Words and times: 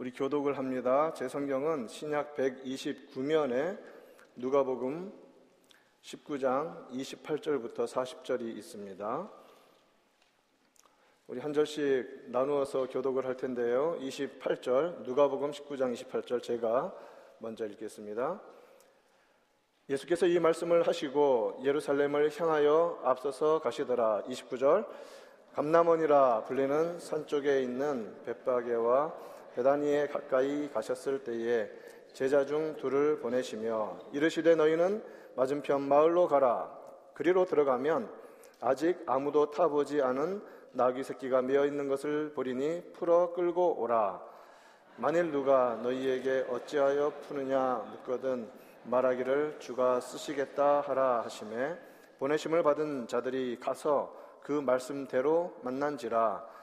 우리 0.00 0.12
교독을 0.12 0.56
합니다. 0.56 1.12
제 1.12 1.26
성경은 1.26 1.88
신약 1.88 2.36
129면에 2.36 3.76
누가복음 4.36 5.12
19장 6.02 6.88
28절부터 6.92 7.78
40절이 7.84 8.42
있습니다. 8.58 9.28
우리 11.26 11.40
한 11.40 11.52
절씩 11.52 12.26
나누어서 12.28 12.86
교독을 12.86 13.26
할 13.26 13.36
텐데요. 13.36 13.98
28절 14.00 15.02
누가복음 15.02 15.50
19장 15.50 15.92
28절 15.92 16.44
제가 16.44 16.94
먼저 17.38 17.66
읽겠습니다. 17.66 18.40
예수께서 19.90 20.26
이 20.26 20.38
말씀을 20.38 20.86
하시고 20.86 21.62
예루살렘을 21.64 22.30
향하여 22.38 23.00
앞서서 23.02 23.58
가시더라. 23.58 24.22
29절 24.28 24.86
감남원이라 25.54 26.44
불리는 26.44 27.00
산 27.00 27.26
쪽에 27.26 27.62
있는 27.62 28.14
벳바게와 28.22 29.37
베다니에 29.58 30.06
가까이 30.06 30.70
가셨을 30.70 31.24
때에 31.24 31.68
제자 32.12 32.46
중 32.46 32.76
둘을 32.76 33.18
보내시며 33.18 33.98
이르시되 34.12 34.54
너희는 34.54 35.02
맞은편 35.34 35.82
마을로 35.82 36.28
가라. 36.28 36.70
그리로 37.14 37.44
들어가면 37.44 38.08
아직 38.60 39.02
아무도 39.06 39.50
타보지 39.50 40.00
않은 40.00 40.42
나귀 40.74 41.02
새끼가 41.02 41.42
메어 41.42 41.66
있는 41.66 41.88
것을 41.88 42.32
보리니 42.34 42.92
풀어 42.92 43.32
끌고 43.32 43.80
오라. 43.80 44.22
만일 44.96 45.32
누가 45.32 45.74
너희에게 45.82 46.46
어찌하여 46.48 47.12
푸느냐 47.26 47.84
묻거든 47.90 48.48
말하기를 48.84 49.56
주가 49.58 50.00
쓰시겠다 50.00 50.82
하라 50.82 51.22
하심에 51.22 51.76
보내심을 52.20 52.62
받은 52.62 53.08
자들이 53.08 53.58
가서 53.58 54.14
그 54.40 54.52
말씀대로 54.52 55.56
만난지라 55.62 56.57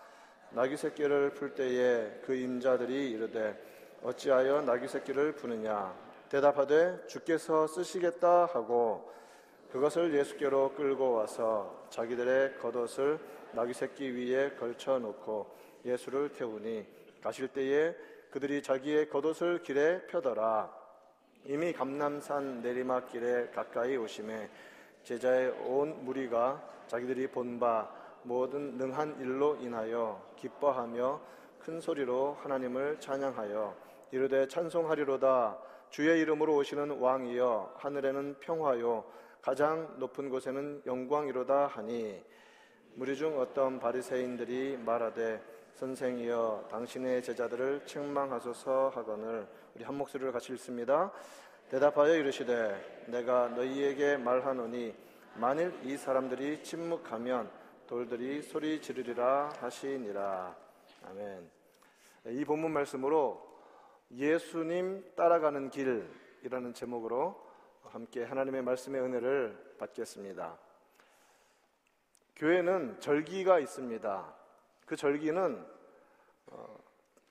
나귀 0.56 0.78
새끼를 0.78 1.32
풀 1.32 1.54
때에 1.54 2.22
그 2.26 2.34
임자들이 2.34 3.12
이르되 3.12 3.62
어찌하여 4.02 4.62
나귀 4.62 4.88
새끼를 4.88 5.34
푸느냐? 5.34 5.94
대답하되 6.30 7.06
주께서 7.08 7.68
쓰시겠다 7.68 8.46
하고 8.46 9.12
그것을 9.70 10.14
예수께로 10.14 10.72
끌고 10.76 11.12
와서 11.12 11.86
자기들의 11.90 12.60
겉옷을 12.60 13.20
나귀 13.52 13.74
새끼 13.74 14.10
위에 14.10 14.52
걸쳐 14.52 14.98
놓고 14.98 15.54
예수를 15.84 16.32
태우니 16.32 16.88
가실 17.22 17.50
때에 17.50 17.94
그들이 18.32 18.64
자기의 18.64 19.10
겉옷을 19.10 19.62
길에 19.62 20.08
펴더라. 20.08 20.74
이미 21.44 21.74
감남산 21.74 22.62
내리막길에 22.62 23.50
가까이 23.50 23.98
오심에 23.98 24.50
제자의 25.04 25.50
온 25.66 26.06
무리가 26.06 26.64
자기들이 26.88 27.28
본바 27.28 28.05
모든 28.26 28.78
능한 28.78 29.22
일로 29.22 29.56
인하여 29.56 30.22
기뻐하며 30.36 31.22
큰 31.60 31.80
소리로 31.80 32.38
하나님을 32.42 33.00
찬양하여 33.00 33.76
이르되 34.12 34.48
찬송하리로다 34.48 35.58
주의 35.90 36.20
이름으로 36.22 36.56
오시는 36.58 37.00
왕이여 37.00 37.76
하늘에는 37.78 38.36
평화요 38.40 39.06
가장 39.42 39.96
높은 40.00 40.30
곳에는 40.30 40.82
영광이로다 40.86 41.68
하니 41.68 42.24
무리 42.96 43.16
중 43.16 43.40
어떤 43.40 43.80
바리새인들이 43.80 44.78
말하되 44.78 45.42
선생이여 45.76 46.68
당신의 46.72 47.22
제자들을 47.22 47.86
책망하소서 47.86 48.94
하거늘 48.96 49.48
우리 49.76 49.84
한 49.84 49.96
목소리를 49.96 50.32
같이 50.32 50.54
읽습니다. 50.54 51.12
대답하여 51.70 52.16
이르시되 52.16 53.06
내가 53.08 53.50
너희에게 53.50 54.18
말하노니 54.18 54.96
만일 55.36 55.74
이 55.84 55.98
사람들이 55.98 56.64
침묵하면 56.64 57.50
돌들이 57.88 58.42
소리 58.42 58.82
지르리라 58.82 59.54
하시니라. 59.60 60.56
아멘. 61.06 61.50
이 62.30 62.44
본문 62.44 62.72
말씀으로 62.72 63.46
예수님 64.12 65.14
따라가는 65.16 65.70
길이라는 65.70 66.74
제목으로 66.74 67.40
함께 67.84 68.24
하나님의 68.24 68.64
말씀의 68.64 69.02
은혜를 69.02 69.76
받겠습니다. 69.78 70.58
교회는 72.36 73.00
절기가 73.00 73.60
있습니다. 73.60 74.34
그 74.88 74.96
절기는 74.96 75.66
어, 76.48 76.80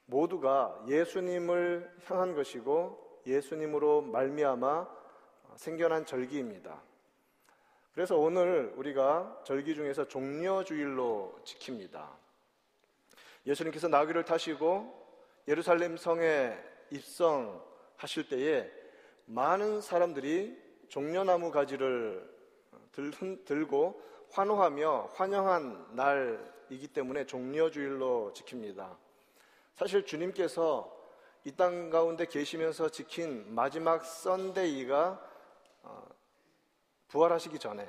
모두가 0.07 0.85
예수님을 0.87 1.97
향한 2.07 2.35
것이고 2.35 3.23
예수님으로 3.27 4.03
말미암아 4.03 4.89
생겨난 5.57 6.07
절기입니다. 6.07 6.81
그래서 7.95 8.17
오늘 8.17 8.73
우리가 8.77 9.43
절기 9.45 9.75
중에서 9.77 10.09
종려주일로 10.09 11.39
지킵니다. 11.45 12.09
예수님께서 13.47 13.87
나귀를 13.87 14.25
타시고 14.25 14.93
예루살렘 15.47 15.97
성에 15.97 16.59
입성하실 16.91 18.29
때에 18.31 18.71
많은 19.27 19.81
사람들이 19.81 20.61
종려나무 20.89 21.53
가지를 21.53 22.29
들고 23.45 24.03
환호하며 24.33 25.11
환영한 25.15 25.95
날이기 25.95 26.89
때문에 26.89 27.27
종려주일로 27.27 28.33
지킵니다. 28.35 28.97
사실 29.77 30.05
주님께서 30.05 30.93
이 31.47 31.53
땅 31.53 31.91
가운데 31.91 32.27
계시면서 32.27 32.89
지킨 32.89 33.55
마지막 33.55 34.05
썬데이가 34.05 35.31
어, 35.83 36.14
부활하시기 37.15 37.61
전에 37.61 37.89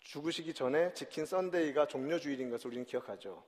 죽으시기 0.00 0.54
전에 0.54 0.94
지킨 0.94 1.26
썬데이가 1.26 1.88
종료주일인 1.88 2.48
것을 2.48 2.68
우리는 2.68 2.86
기억하죠. 2.86 3.44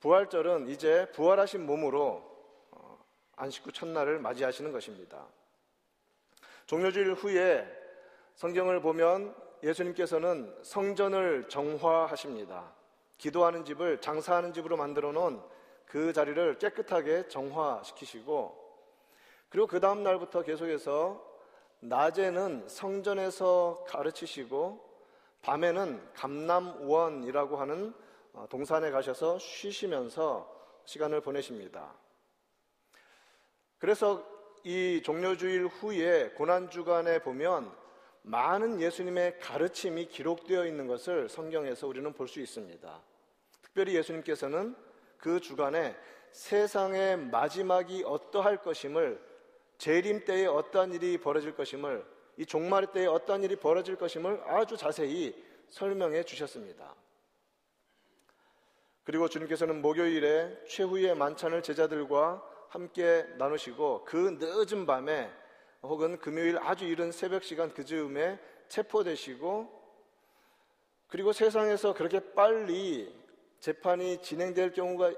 부활절은 0.00 0.66
이제 0.66 1.08
부활하신 1.12 1.64
몸으로 1.64 2.24
어, 2.72 3.04
안식 3.36 3.64
후 3.64 3.70
첫날을 3.70 4.18
맞이하시는 4.18 4.72
것입니다. 4.72 5.28
종료주일 6.66 7.12
후에 7.14 7.64
성경을 8.34 8.80
보면 8.80 9.32
예수님께서는 9.62 10.58
성전을 10.64 11.48
정화하십니다. 11.48 12.74
기도하는 13.16 13.64
집을 13.64 14.00
장사하는 14.00 14.52
집으로 14.52 14.76
만들어 14.76 15.12
놓은 15.12 15.40
그 15.86 16.12
자리를 16.12 16.58
깨끗하게 16.58 17.28
정화시키시고 17.28 18.60
그리고 19.50 19.68
그 19.68 19.78
다음 19.78 20.02
날부터 20.02 20.42
계속해서 20.42 21.31
낮에는 21.82 22.68
성전에서 22.68 23.84
가르치시고 23.88 24.92
밤에는 25.42 26.12
감남원이라고 26.14 27.56
하는 27.56 27.92
어, 28.32 28.46
동산에 28.48 28.90
가셔서 28.90 29.38
쉬시면서 29.38 30.48
시간을 30.84 31.20
보내십니다. 31.20 31.92
그래서 33.78 34.24
이 34.62 35.02
종료주일 35.04 35.66
후에 35.66 36.30
고난주간에 36.30 37.18
보면 37.18 37.74
많은 38.22 38.80
예수님의 38.80 39.40
가르침이 39.40 40.06
기록되어 40.06 40.66
있는 40.66 40.86
것을 40.86 41.28
성경에서 41.28 41.88
우리는 41.88 42.12
볼 42.12 42.28
수 42.28 42.40
있습니다. 42.40 43.02
특별히 43.60 43.96
예수님께서는 43.96 44.76
그 45.18 45.40
주간에 45.40 45.96
세상의 46.30 47.16
마지막이 47.16 48.04
어떠할 48.06 48.62
것임을 48.62 49.31
재림 49.82 50.24
때에 50.24 50.46
어떠한 50.46 50.92
일이 50.92 51.18
벌어질 51.18 51.56
것임을 51.56 52.06
이 52.36 52.46
종말 52.46 52.92
때에 52.92 53.06
어떠한 53.06 53.42
일이 53.42 53.56
벌어질 53.56 53.96
것임을 53.96 54.40
아주 54.46 54.76
자세히 54.76 55.34
설명해 55.70 56.22
주셨습니다. 56.22 56.94
그리고 59.02 59.28
주님께서는 59.28 59.82
목요일에 59.82 60.56
최후의 60.68 61.16
만찬을 61.16 61.64
제자들과 61.64 62.48
함께 62.68 63.24
나누시고 63.38 64.04
그 64.04 64.38
늦은 64.40 64.86
밤에 64.86 65.28
혹은 65.82 66.16
금요일 66.20 66.58
아주 66.58 66.84
이른 66.84 67.10
새벽 67.10 67.42
시간 67.42 67.74
그 67.74 67.84
즈음에 67.84 68.38
체포되시고 68.68 69.82
그리고 71.08 71.32
세상에서 71.32 71.92
그렇게 71.94 72.20
빨리 72.34 73.12
재판이 73.58 74.22
진행될 74.22 74.74
경우가 74.74 75.12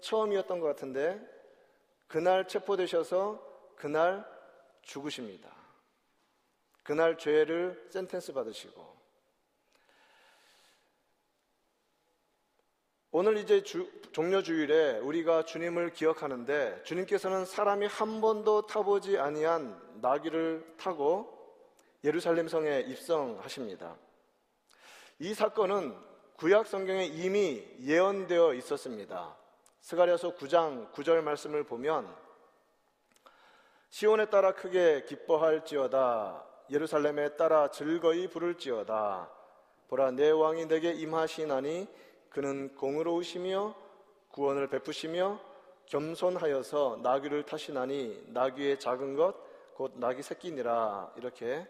처음이었던 0.00 0.58
것 0.58 0.66
같은데 0.66 1.20
그날 2.08 2.48
체포되셔서 2.48 3.46
그날 3.78 4.26
죽으십니다. 4.82 5.50
그날 6.82 7.16
죄를 7.16 7.88
센텐스 7.90 8.32
받으시고 8.32 8.98
오늘 13.10 13.38
이제 13.38 13.62
주, 13.62 13.90
종료주일에 14.12 14.98
우리가 14.98 15.44
주님을 15.44 15.92
기억하는데 15.92 16.82
주님께서는 16.84 17.44
사람이 17.46 17.86
한 17.86 18.20
번도 18.20 18.66
타보지 18.66 19.18
아니한 19.18 20.00
나귀를 20.00 20.74
타고 20.76 21.34
예루살렘 22.04 22.48
성에 22.48 22.80
입성하십니다. 22.80 23.96
이 25.20 25.34
사건은 25.34 25.96
구약 26.36 26.66
성경에 26.66 27.06
이미 27.06 27.64
예언되어 27.80 28.54
있었습니다. 28.54 29.36
스가랴서 29.80 30.36
9장 30.36 30.92
9절 30.92 31.22
말씀을 31.22 31.64
보면 31.64 32.27
시온에 33.90 34.26
따라 34.26 34.52
크게 34.52 35.04
기뻐할지어다. 35.06 36.44
예루살렘에 36.70 37.36
따라 37.36 37.70
즐거이 37.70 38.28
부를지어다. 38.28 39.30
보라 39.88 40.10
내 40.10 40.30
왕이 40.30 40.66
내게 40.66 40.92
임하시나니 40.92 41.88
그는 42.28 42.74
공의로우시며 42.74 43.74
구원을 44.30 44.68
베푸시며 44.68 45.40
겸손하여서 45.86 47.00
나귀를 47.02 47.44
타시나니 47.44 48.24
나귀의 48.28 48.78
작은 48.78 49.16
것 49.16 49.48
곧 49.78 49.92
나귀 49.94 50.24
새끼니라. 50.24 51.12
이렇게 51.18 51.64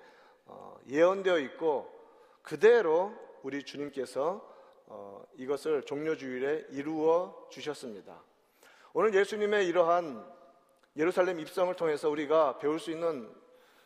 어, 0.47 0.79
예언되어 0.89 1.41
있고 1.41 1.93
그대로 2.41 3.13
우리 3.43 3.63
주님께서 3.63 4.43
어, 4.87 5.23
이것을 5.35 5.83
종료주일에 5.83 6.69
이루어 6.71 7.49
주셨습니다. 7.51 8.23
오늘 8.95 9.13
예수님의 9.13 9.67
이러한 9.67 10.25
예루살렘 10.97 11.39
입성을 11.41 11.75
통해서 11.75 12.09
우리가 12.09 12.59
배울 12.59 12.79
수 12.79 12.91
있는 12.91 13.33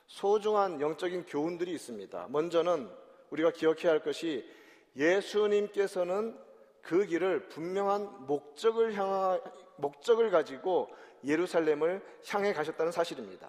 소중한 0.06 0.80
영적인 0.80 1.26
교훈들이 1.26 1.72
있습니다. 1.72 2.26
먼저는 2.30 2.90
우리가 3.30 3.50
기억해야 3.50 3.92
할 3.92 4.02
것이 4.02 4.48
예수님께서는 4.96 6.38
그 6.82 7.06
길을 7.06 7.48
분명한 7.48 8.26
목적을 8.26 8.94
향하, 8.94 9.40
목적을 9.76 10.30
가지고 10.30 10.88
예루살렘을 11.24 12.04
향해 12.28 12.52
가셨다는 12.52 12.92
사실입니다. 12.92 13.48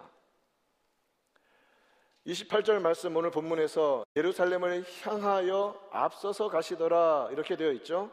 28절 2.28 2.80
말씀 2.80 3.16
오늘 3.18 3.32
본문에서 3.32 4.06
예루살렘을 4.16 4.86
향하여 5.02 5.78
앞서서 5.92 6.48
가시더라 6.48 7.30
이렇게 7.32 7.58
되어 7.58 7.72
있죠. 7.74 8.10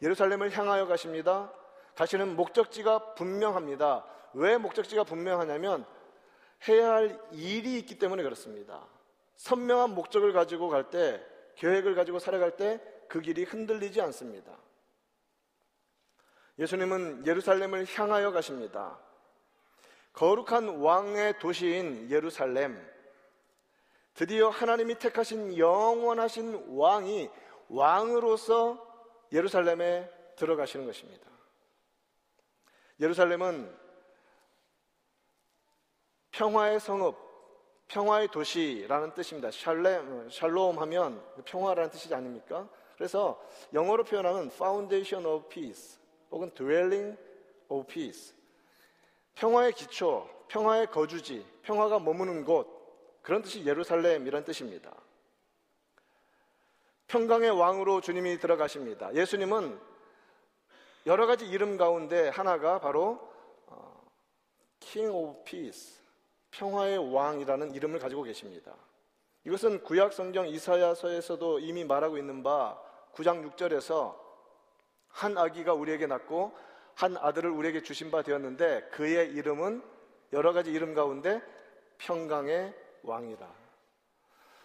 예루살렘을 0.00 0.56
향하여 0.56 0.86
가십니다. 0.86 1.52
가시는 1.94 2.36
목적지가 2.36 3.14
분명합니다. 3.14 4.06
왜 4.34 4.56
목적지가 4.58 5.04
분명하냐면 5.04 5.86
해야 6.68 6.92
할 6.92 7.20
일이 7.32 7.78
있기 7.78 7.98
때문에 7.98 8.22
그렇습니다. 8.22 8.86
선명한 9.36 9.94
목적을 9.94 10.32
가지고 10.32 10.68
갈 10.68 10.90
때, 10.90 11.24
계획을 11.56 11.94
가지고 11.94 12.18
살아갈 12.18 12.56
때 12.56 12.80
그 13.10 13.20
길이 13.20 13.42
흔들리지 13.42 14.00
않습니다. 14.02 14.56
예수님은 16.60 17.26
예루살렘을 17.26 17.84
향하여 17.86 18.30
가십니다. 18.30 18.98
거룩한 20.12 20.80
왕의 20.80 21.40
도시인 21.40 22.08
예루살렘, 22.08 22.80
드디어 24.14 24.48
하나님이 24.48 24.94
택하신 25.00 25.58
영원하신 25.58 26.76
왕이 26.76 27.30
왕으로서 27.68 28.86
예루살렘에 29.32 30.08
들어가시는 30.36 30.86
것입니다. 30.86 31.28
예루살렘은 33.00 33.76
평화의 36.32 36.80
성읍, 36.80 37.16
평화의 37.88 38.28
도시라는 38.28 39.14
뜻입니다. 39.14 39.50
샬렘, 39.50 40.30
샬롬 40.30 40.78
하면 40.78 41.22
평화라는 41.44 41.90
뜻이지 41.90 42.14
아닙니까? 42.14 42.68
그래서 42.96 43.40
영어로 43.72 44.04
표현하면 44.04 44.46
foundation 44.46 45.26
of 45.26 45.48
peace 45.48 45.98
혹은 46.30 46.52
dwelling 46.54 47.18
of 47.68 47.86
peace. 47.86 48.34
평화의 49.34 49.72
기초, 49.72 50.28
평화의 50.48 50.88
거주지, 50.88 51.44
평화가 51.62 51.98
머무는 51.98 52.44
곳, 52.44 52.68
그런 53.22 53.42
뜻이 53.42 53.64
예루살렘이란 53.64 54.44
뜻입니다. 54.44 54.94
평강의 57.06 57.50
왕으로 57.50 58.00
주님이 58.00 58.38
들어가십니다. 58.38 59.14
예수님은 59.14 59.80
여러 61.06 61.26
가지 61.26 61.46
이름 61.46 61.76
가운데 61.76 62.28
하나가 62.28 62.78
바로 62.78 63.18
어, 63.66 64.04
King 64.78 65.12
of 65.14 65.44
Peace, 65.44 65.99
평화의 66.50 67.12
왕이라는 67.12 67.74
이름을 67.74 67.98
가지고 67.98 68.22
계십니다. 68.22 68.74
이것은 69.44 69.82
구약 69.82 70.12
성경 70.12 70.46
이사야서에서도 70.46 71.60
이미 71.60 71.84
말하고 71.84 72.18
있는 72.18 72.42
바 72.42 72.78
9장 73.14 73.50
6절에서 73.50 74.14
한 75.08 75.38
아기가 75.38 75.74
우리에게 75.74 76.06
낳고 76.06 76.56
한 76.94 77.16
아들을 77.16 77.50
우리에게 77.50 77.82
주신 77.82 78.10
바 78.10 78.22
되었는데 78.22 78.88
그의 78.92 79.32
이름은 79.32 79.82
여러 80.32 80.52
가지 80.52 80.70
이름 80.70 80.94
가운데 80.94 81.42
평강의 81.98 82.74
왕이라. 83.02 83.60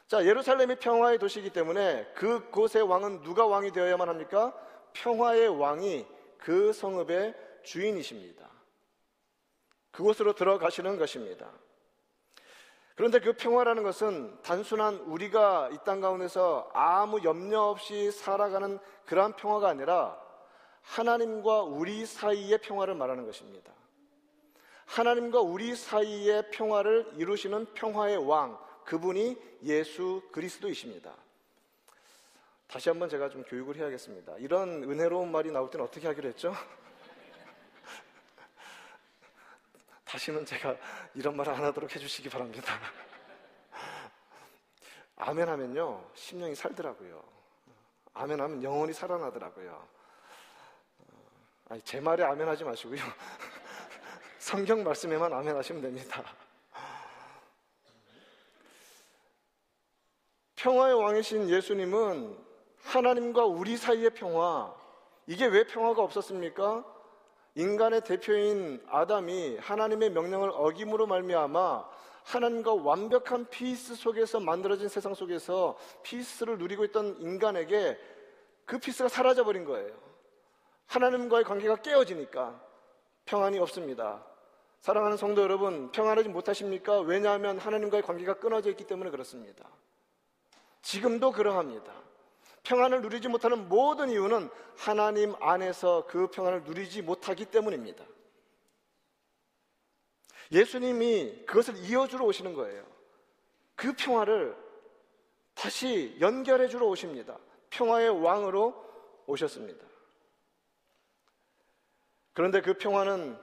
자, 0.07 0.23
예루살렘이 0.23 0.75
평화의 0.75 1.17
도시이기 1.17 1.49
때문에 1.51 2.05
그곳의 2.13 2.83
왕은 2.83 3.23
누가 3.23 3.47
왕이 3.47 3.71
되어야만 3.71 4.07
합니까? 4.07 4.53
평화의 4.93 5.47
왕이 5.47 6.05
그 6.37 6.71
성읍의 6.73 7.33
주인이십니다. 7.63 8.47
그곳으로 9.91 10.33
들어가시는 10.33 10.97
것입니다. 10.97 11.51
그런데 12.95 13.19
그 13.19 13.33
평화라는 13.33 13.83
것은 13.83 14.41
단순한 14.41 14.95
우리가 15.01 15.69
이 15.73 15.77
땅 15.83 15.99
가운데서 15.99 16.69
아무 16.73 17.21
염려 17.23 17.61
없이 17.63 18.09
살아가는 18.11 18.79
그러한 19.05 19.35
평화가 19.35 19.67
아니라 19.69 20.17
하나님과 20.81 21.63
우리 21.63 22.05
사이의 22.05 22.59
평화를 22.59 22.95
말하는 22.95 23.25
것입니다. 23.25 23.71
하나님과 24.85 25.41
우리 25.41 25.75
사이의 25.75 26.51
평화를 26.51 27.11
이루시는 27.17 27.73
평화의 27.73 28.17
왕, 28.17 28.57
그분이 28.85 29.35
예수 29.63 30.21
그리스도이십니다. 30.31 31.11
다시 32.67 32.89
한번 32.89 33.09
제가 33.09 33.29
좀 33.29 33.43
교육을 33.43 33.75
해야겠습니다. 33.75 34.37
이런 34.37 34.83
은혜로운 34.83 35.31
말이 35.31 35.51
나올 35.51 35.69
때는 35.69 35.85
어떻게 35.85 36.07
하기로 36.07 36.29
했죠? 36.29 36.53
다시는 40.15 40.45
제가 40.45 40.77
이런 41.13 41.35
말을 41.35 41.53
안 41.53 41.63
하도록 41.65 41.93
해주시기 41.93 42.29
바랍니다. 42.29 42.79
아멘 45.17 45.47
하면요, 45.49 46.09
심령이 46.13 46.55
살더라고요. 46.55 47.21
아멘 48.13 48.39
하면 48.39 48.63
영혼이 48.63 48.93
살아나더라고요. 48.93 49.87
아니, 51.67 51.81
제 51.81 51.99
말에 51.99 52.23
아멘 52.23 52.47
하지 52.47 52.63
마시고요. 52.63 53.01
성경 54.39 54.85
말씀에만 54.85 55.33
아멘 55.33 55.53
하시면 55.53 55.81
됩니다. 55.81 56.23
평화의 60.55 60.93
왕이신 60.93 61.49
예수님은 61.49 62.37
하나님과 62.83 63.43
우리 63.43 63.75
사이의 63.75 64.11
평화, 64.11 64.73
이게 65.27 65.45
왜 65.45 65.65
평화가 65.65 66.01
없었습니까? 66.01 66.94
인간의 67.55 68.01
대표인 68.01 68.83
아담이 68.87 69.57
하나님의 69.57 70.11
명령을 70.11 70.51
어김으로 70.53 71.07
말미암아 71.07 71.89
하나님과 72.23 72.73
완벽한 72.73 73.45
peace 73.49 73.95
속에서 73.95 74.39
만들어진 74.39 74.89
세상 74.89 75.13
속에서 75.13 75.77
peace를 76.03 76.57
누리고 76.57 76.83
있던 76.85 77.17
인간에게 77.19 77.97
그 78.65 78.79
피스가 78.79 79.09
사라져 79.09 79.43
버린 79.43 79.63
거예요. 79.63 79.93
하나님과의 80.87 81.43
관계가 81.43 81.77
깨어지니까 81.77 82.59
평안이 83.25 83.59
없습니다. 83.59 84.25
사랑하는 84.81 85.17
성도 85.17 85.41
여러분, 85.41 85.91
평안하지 85.91 86.29
못하십니까? 86.29 86.99
왜냐하면 86.99 87.57
하나님과의 87.57 88.03
관계가 88.03 88.35
끊어져 88.35 88.69
있기 88.71 88.85
때문에 88.85 89.09
그렇습니다. 89.09 89.67
지금도 90.81 91.31
그러합니다. 91.31 91.91
평안을 92.65 93.01
누리지 93.01 93.27
못하는 93.27 93.69
모든 93.69 94.09
이유는 94.09 94.49
하나님 94.75 95.33
안에서 95.41 96.05
그 96.07 96.27
평안을 96.27 96.63
누리지 96.63 97.01
못하기 97.01 97.45
때문입니다. 97.45 98.03
예수님이 100.51 101.45
그것을 101.45 101.77
이어주러 101.77 102.25
오시는 102.25 102.53
거예요. 102.53 102.85
그 103.75 103.93
평화를 103.93 104.55
다시 105.53 106.17
연결해 106.19 106.67
주러 106.67 106.87
오십니다. 106.87 107.37
평화의 107.69 108.21
왕으로 108.21 108.83
오셨습니다. 109.27 109.85
그런데 112.33 112.61
그 112.61 112.77
평화는 112.77 113.39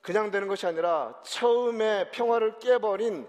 그냥 0.00 0.30
되는 0.30 0.46
것이 0.46 0.66
아니라 0.66 1.20
처음에 1.24 2.10
평화를 2.12 2.58
깨버린 2.58 3.28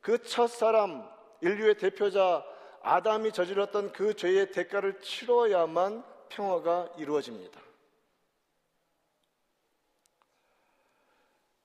그 0.00 0.18
첫 0.18 0.48
사람, 0.48 1.08
인류의 1.40 1.78
대표자 1.78 2.44
아담이 2.84 3.32
저질렀던 3.32 3.92
그 3.92 4.14
죄의 4.14 4.52
대가를 4.52 5.00
치러야만 5.00 6.04
평화가 6.28 6.92
이루어집니다. 6.98 7.58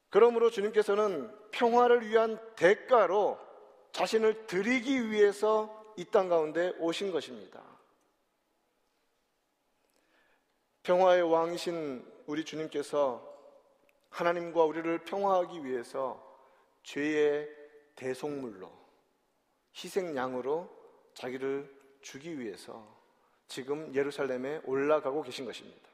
그러므로 0.09 0.49
주님께서는 0.49 1.29
평화를 1.51 2.07
위한 2.07 2.39
대가로 2.55 3.37
자신을 3.91 4.47
드리기 4.47 5.11
위해서 5.11 5.75
이 5.97 6.05
땅 6.05 6.29
가운데 6.29 6.69
오신 6.79 7.11
것입니다. 7.11 7.61
평화의 10.83 11.23
왕이신 11.23 12.09
우리 12.27 12.45
주님께서 12.45 13.27
하나님과 14.09 14.63
우리를 14.63 15.03
평화하기 15.03 15.65
위해서 15.65 16.25
죄의 16.83 17.49
대속물로 17.97 18.71
희생양으로 19.75 20.78
자기를 21.19 21.69
주기 22.01 22.39
위해서 22.39 22.87
지금 23.47 23.93
예루살렘에 23.93 24.61
올라가고 24.63 25.21
계신 25.21 25.45
것입니다. 25.45 25.89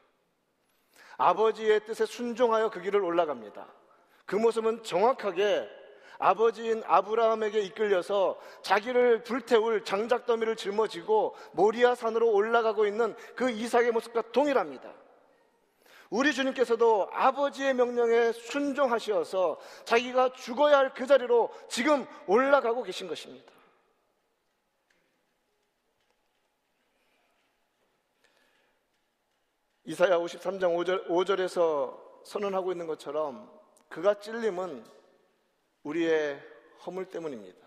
아버지의 1.18 1.86
뜻에 1.86 2.06
순종하여 2.06 2.70
그 2.70 2.82
길을 2.82 3.04
올라갑니다. 3.04 3.68
그 4.26 4.36
모습은 4.36 4.84
정확하게 4.84 5.68
아버지인 6.20 6.84
아브라함에게 6.86 7.60
이끌려서 7.62 8.40
자기를 8.62 9.24
불태울 9.24 9.84
장작더미를 9.84 10.56
짊어지고 10.56 11.36
모리아 11.54 11.96
산으로 11.96 12.32
올라가고 12.32 12.86
있는 12.86 13.16
그 13.36 13.50
이삭의 13.50 13.92
모습과 13.92 14.32
동일합니다. 14.32 14.94
우리 16.10 16.34
주님께서도 16.34 17.10
아버지의 17.12 17.74
명령에 17.74 18.32
순종하시어서 18.32 19.60
자기가 19.86 20.34
죽어야 20.34 20.78
할 20.78 20.94
그 20.94 21.08
자리로 21.08 21.52
지금 21.68 22.06
올라가고 22.28 22.84
계신 22.84 23.08
것입니다. 23.08 23.55
이사야 29.86 30.18
53장 30.18 30.76
5절, 30.76 31.08
5절에서 31.08 31.96
선언하고 32.24 32.72
있는 32.72 32.88
것처럼 32.88 33.52
그가 33.88 34.16
찔림은 34.20 34.84
우리의 35.84 36.42
허물 36.86 37.06
때문입니다. 37.06 37.66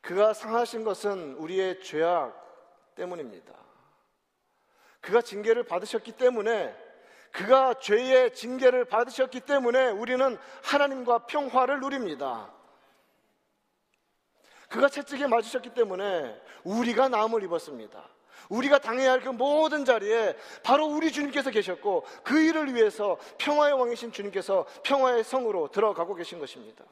그가 0.00 0.32
상하신 0.32 0.84
것은 0.84 1.34
우리의 1.34 1.82
죄악 1.82 2.94
때문입니다. 2.94 3.52
그가 5.00 5.20
징계를 5.22 5.64
받으셨기 5.64 6.12
때문에 6.12 6.74
그가 7.32 7.74
죄의 7.74 8.32
징계를 8.32 8.84
받으셨기 8.84 9.40
때문에 9.40 9.90
우리는 9.90 10.38
하나님과 10.62 11.26
평화를 11.26 11.80
누립니다. 11.80 12.52
그가 14.68 14.88
채찍에 14.88 15.26
맞으셨기 15.26 15.74
때문에 15.74 16.40
우리가 16.62 17.08
나음을 17.08 17.42
입었습니다. 17.42 18.17
우리가 18.48 18.78
당해야 18.78 19.12
할 19.12 19.18
그 19.20 19.30
모든 19.30 19.84
자리에 19.84 20.36
바로 20.62 20.86
우리 20.86 21.10
주님께서 21.12 21.50
계셨고 21.50 22.04
그 22.22 22.40
일을 22.40 22.74
위해서 22.74 23.18
평화의 23.38 23.74
왕이신 23.74 24.12
주님께서 24.12 24.66
평화의 24.84 25.24
성으로 25.24 25.70
들어가고 25.70 26.14
계신 26.14 26.38
것입니다. 26.38 26.84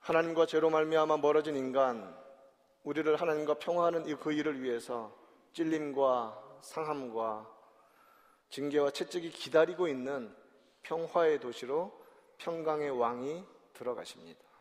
하나님과 0.00 0.46
죄로 0.46 0.70
말미암아 0.70 1.18
멀어진 1.18 1.56
인간, 1.56 2.16
우리를 2.82 3.14
하나님과 3.14 3.54
평화하는 3.54 4.16
그 4.18 4.32
일을 4.32 4.62
위해서 4.62 5.16
찔림과 5.52 6.58
상함과 6.62 7.48
징계와 8.50 8.90
채찍이 8.90 9.30
기다리고 9.30 9.88
있는 9.88 10.34
평화의 10.82 11.40
도시로 11.40 12.02
평강의 12.38 12.90
왕이 12.90 13.44
들어가십니다. 13.72 14.51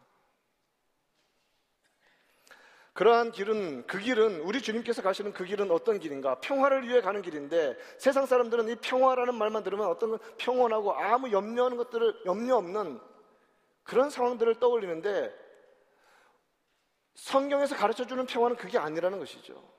그러한 2.94 3.32
길은 3.32 3.88
그 3.88 4.00
길은 4.00 4.42
우리 4.42 4.62
주님께서 4.62 5.02
가시는 5.02 5.32
그 5.32 5.46
길은 5.46 5.72
어떤 5.72 6.00
길인가? 6.00 6.36
평화를 6.42 6.88
위해 6.88 7.02
가는 7.02 7.22
길인데 7.22 7.78
세상 7.98 8.26
사람들은 8.26 8.68
이 8.68 8.76
평화라는 8.76 9.36
말만 9.36 9.64
들으면 9.64 9.88
어떤 9.88 10.18
평온하고 10.38 10.94
아무 10.94 11.32
염려하는 11.32 11.78
것들을 11.78 12.24
염려 12.26 12.58
없는 12.58 13.00
그런 13.84 14.10
상황들을 14.10 14.56
떠올리는데 14.60 15.34
성경에서 17.16 17.76
가르쳐 17.76 18.06
주는 18.06 18.26
평화는 18.26 18.58
그게 18.58 18.78
아니라는 18.78 19.20
것이죠. 19.20 19.72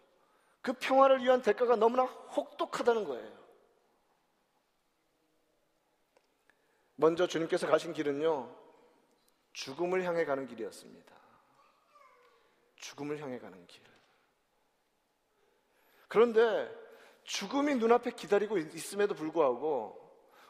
그 0.62 0.72
평화를 0.72 1.22
위한 1.22 1.42
대가가 1.42 1.76
너무나 1.76 2.04
혹독하다는 2.04 3.04
거예요. 3.04 3.42
먼저 6.94 7.26
주님께서 7.26 7.66
가신 7.66 7.92
길은요, 7.92 8.54
죽음을 9.52 10.04
향해 10.04 10.24
가는 10.24 10.46
길이었습니다. 10.46 11.12
죽음을 12.92 13.20
향해 13.22 13.38
가는 13.38 13.66
길. 13.66 13.82
그런데 16.08 16.70
죽음이 17.24 17.74
눈앞에 17.76 18.10
기다리고 18.10 18.58
있음에도 18.58 19.14
불구하고 19.14 19.98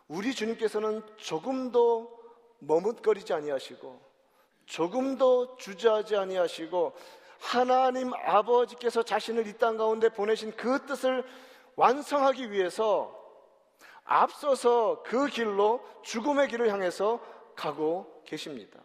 우리 0.08 0.34
주님께서는 0.34 1.02
조금도 1.18 2.20
머뭇거리지 2.58 3.32
아니하시고 3.32 4.00
조금도 4.66 5.56
주저하지 5.56 6.16
아니하시고 6.16 6.94
하나님 7.38 8.12
아버지께서 8.14 9.02
자신을 9.04 9.46
이 9.46 9.52
땅 9.58 9.76
가운데 9.76 10.08
보내신 10.08 10.56
그 10.56 10.84
뜻을 10.86 11.24
완성하기 11.76 12.50
위해서 12.50 13.16
앞서서 14.04 15.02
그 15.04 15.26
길로 15.28 15.80
죽음의 16.02 16.48
길을 16.48 16.72
향해서 16.72 17.20
가고 17.54 18.22
계십니다. 18.24 18.80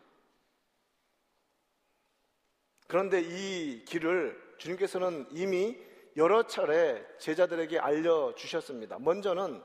그런데 2.88 3.22
이 3.22 3.84
길을 3.86 4.56
주님께서는 4.58 5.28
이미 5.32 5.78
여러 6.16 6.48
차례 6.48 7.06
제자들에게 7.20 7.78
알려주셨습니다. 7.80 8.98
먼저는 9.00 9.62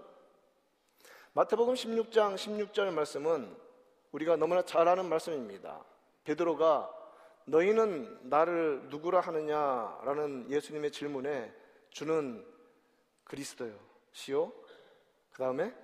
마태복음 1.33 1.75
16장 1.75 2.35
16절 2.35 2.93
말씀은 2.93 3.57
우리가 4.11 4.37
너무나 4.37 4.63
잘 4.63 4.87
아는 4.87 5.09
말씀입니다. 5.09 5.83
베드로가 6.25 6.93
너희는 7.47 8.29
나를 8.29 8.89
누구라 8.91 9.21
하느냐라는 9.21 10.51
예수님의 10.51 10.93
질문에 10.93 11.55
주는 11.91 12.45
그리스도요. 13.25 13.75
시오. 14.13 14.53
그 15.33 15.39
다음에 15.39 15.75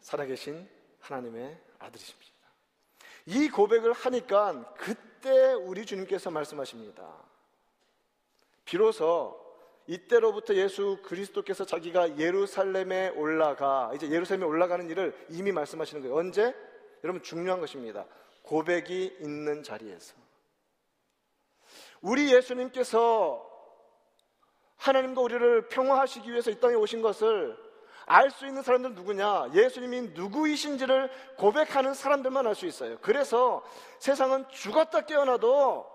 살아계신 0.00 0.68
하나님의 1.00 1.58
아들이십니다. 1.80 2.30
이 3.26 3.48
고백을 3.48 3.92
하니까 3.92 4.72
그 4.74 4.94
때 5.20 5.52
우리 5.52 5.86
주님께서 5.86 6.30
말씀하십니다. 6.30 7.08
비로소 8.64 9.38
이때로부터 9.86 10.54
예수 10.54 10.98
그리스도께서 11.02 11.64
자기가 11.64 12.18
예루살렘에 12.18 13.08
올라가 13.10 13.90
이제 13.94 14.08
예루살렘에 14.08 14.46
올라가는 14.46 14.88
일을 14.88 15.26
이미 15.30 15.50
말씀하시는 15.52 16.02
거예요. 16.02 16.16
언제? 16.16 16.54
여러분 17.02 17.22
중요한 17.22 17.60
것입니다. 17.60 18.06
고백이 18.42 19.18
있는 19.20 19.62
자리에서 19.62 20.14
우리 22.00 22.32
예수님께서 22.32 23.48
하나님과 24.76 25.20
우리를 25.20 25.68
평화하시기 25.68 26.30
위해서 26.30 26.50
이 26.50 26.58
땅에 26.58 26.74
오신 26.74 27.02
것을 27.02 27.56
알 28.12 28.28
수 28.32 28.44
있는 28.44 28.64
사람들은 28.64 28.96
누구냐? 28.96 29.50
예수님이 29.54 30.00
누구이신지를 30.14 31.10
고백하는 31.36 31.94
사람들만 31.94 32.44
알 32.44 32.56
수 32.56 32.66
있어요. 32.66 32.98
그래서 33.02 33.64
세상은 34.00 34.48
죽었다 34.48 35.02
깨어나도 35.02 35.86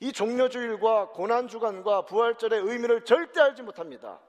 이 0.00 0.10
종려주일과 0.10 1.10
고난주간과 1.10 2.06
부활절의 2.06 2.62
의미를 2.62 3.04
절대 3.04 3.42
알지 3.42 3.62
못합니다. 3.62 4.20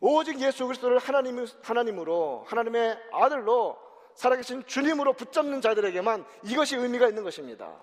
오직 0.00 0.40
예수 0.40 0.66
그리스도를 0.66 0.98
하나님, 0.98 1.46
하나님으로, 1.62 2.44
하나님의 2.48 2.98
아들로, 3.12 3.78
살아계신 4.14 4.66
주님으로 4.66 5.12
붙잡는 5.12 5.60
자들에게만 5.60 6.26
이것이 6.42 6.76
의미가 6.76 7.06
있는 7.06 7.22
것입니다. 7.22 7.80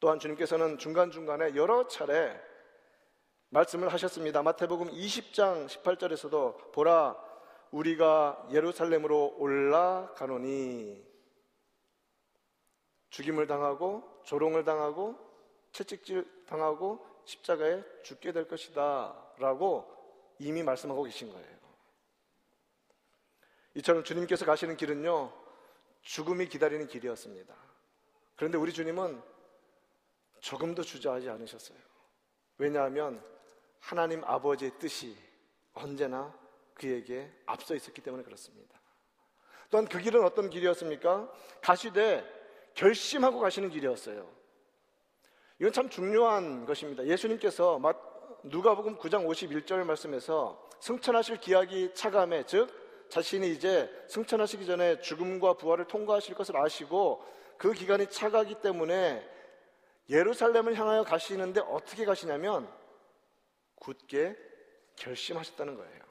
또한 0.00 0.18
주님께서는 0.18 0.78
중간중간에 0.78 1.54
여러 1.54 1.86
차례 1.86 2.47
말씀을 3.50 3.92
하셨습니다. 3.92 4.42
마태복음 4.42 4.90
20장 4.90 5.66
18절에서도 5.66 6.72
보라 6.72 7.16
우리가 7.70 8.48
예루살렘으로 8.52 9.36
올라가노니 9.38 11.06
죽임을 13.10 13.46
당하고 13.46 14.22
조롱을 14.24 14.64
당하고 14.64 15.16
채찍질 15.72 16.46
당하고 16.46 17.06
십자가에 17.24 17.82
죽게 18.02 18.32
될 18.32 18.48
것이다 18.48 19.14
라고 19.38 19.86
이미 20.38 20.62
말씀하고 20.62 21.02
계신 21.04 21.32
거예요. 21.32 21.58
이처럼 23.74 24.02
주님께서 24.02 24.44
가시는 24.44 24.76
길은요, 24.76 25.32
죽음이 26.02 26.48
기다리는 26.48 26.86
길이었습니다. 26.86 27.54
그런데 28.34 28.58
우리 28.58 28.72
주님은 28.72 29.22
조금도 30.40 30.82
주저하지 30.82 31.28
않으셨어요. 31.28 31.78
왜냐하면 32.56 33.22
하나님 33.80 34.22
아버지의 34.24 34.72
뜻이 34.78 35.16
언제나 35.74 36.34
그에게 36.74 37.30
앞서 37.46 37.74
있었기 37.74 38.02
때문에 38.02 38.22
그렇습니다. 38.22 38.78
또한 39.70 39.86
그 39.86 39.98
길은 39.98 40.24
어떤 40.24 40.50
길이었습니까? 40.50 41.30
가시되 41.60 42.24
결심하고 42.74 43.40
가시는 43.40 43.70
길이었어요. 43.70 44.28
이건 45.58 45.72
참 45.72 45.88
중요한 45.88 46.64
것입니다. 46.64 47.04
예수님께서 47.04 47.80
누가복음 48.44 48.98
9장 48.98 49.26
51절 49.26 49.84
말씀에서 49.84 50.68
승천하실 50.80 51.38
기약이 51.38 51.94
차감해 51.94 52.44
즉 52.46 52.68
자신이 53.08 53.50
이제 53.50 53.90
승천하시기 54.08 54.64
전에 54.66 55.00
죽음과 55.00 55.54
부활을 55.54 55.86
통과하실 55.86 56.34
것을 56.34 56.56
아시고 56.56 57.24
그 57.56 57.72
기간이 57.72 58.08
차가기 58.08 58.60
때문에 58.60 59.28
예루살렘을 60.08 60.74
향하여 60.74 61.02
가시는데 61.02 61.60
어떻게 61.60 62.04
가시냐면 62.04 62.68
굳게 63.80 64.36
결심하셨다는 64.96 65.76
거예요. 65.76 66.08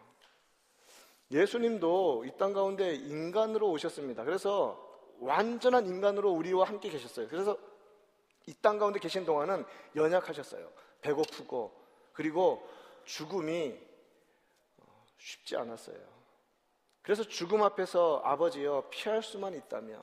예수님도 1.31 2.23
이 2.25 2.31
땅 2.37 2.53
가운데 2.53 2.93
인간으로 2.95 3.69
오셨습니다. 3.71 4.23
그래서 4.23 4.83
완전한 5.19 5.85
인간으로 5.87 6.31
우리와 6.31 6.65
함께 6.67 6.89
계셨어요. 6.89 7.27
그래서 7.27 7.57
이 8.47 8.53
땅 8.61 8.77
가운데 8.77 8.99
계신 8.99 9.25
동안은 9.25 9.65
연약하셨어요. 9.95 10.71
배고프고 11.01 11.73
그리고 12.13 12.67
죽음이 13.03 13.77
쉽지 15.17 15.57
않았어요. 15.57 15.97
그래서 17.01 17.23
죽음 17.23 17.63
앞에서 17.63 18.21
아버지여 18.23 18.87
피할 18.89 19.21
수만 19.21 19.53
있다면 19.53 20.01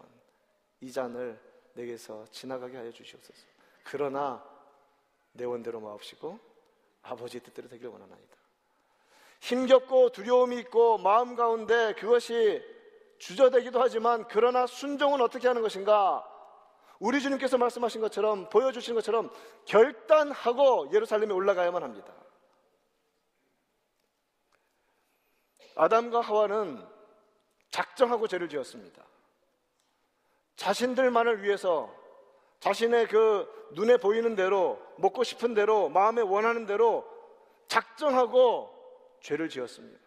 이 0.81 0.93
잔을 0.93 1.41
내게서 1.75 2.27
지나가게 2.31 2.77
하여 2.77 2.91
주시옵소서. 2.91 3.47
그러나 3.85 4.45
내 5.33 5.45
원대로 5.45 5.81
마옵시고 5.81 6.39
아버지의 7.05 7.43
뜻대로 7.43 7.69
되기를 7.69 7.91
원하나이다. 7.91 8.37
힘겹고 9.41 10.11
두려움이 10.11 10.59
있고 10.61 10.99
마음 10.99 11.37
가운데 11.37 11.95
그것이 11.95 12.63
주저되기도 13.19 13.81
하지만 13.81 14.27
그러나 14.29 14.67
순종은 14.67 15.21
어떻게 15.21 15.47
하는 15.49 15.63
것인가? 15.63 16.29
우리 16.99 17.21
주님께서 17.21 17.59
말씀하신 17.59 18.01
것처럼 18.01 18.49
보여주신 18.49 18.95
것처럼 18.95 19.31
결단하고 19.67 20.91
예루살렘에 20.93 21.33
올라가야만 21.33 21.83
합니다. 21.83 22.13
아담과 25.77 26.21
하와는 26.21 26.87
작정하고 27.71 28.29
죄를 28.29 28.49
지었습니다. 28.49 29.03
자신들만을 30.57 31.43
위해서 31.43 31.93
자신의 32.65 33.09
그 33.09 33.47
눈에 33.73 33.99
보이는 33.99 34.35
대로 34.35 34.81
먹고 34.97 35.23
싶은 35.23 35.53
대로 35.53 35.91
마음에 35.91 36.23
원하는 36.23 36.65
대로 36.65 37.07
작정하고 37.69 38.71
죄를 39.21 39.51
지었습니다. 39.51 39.99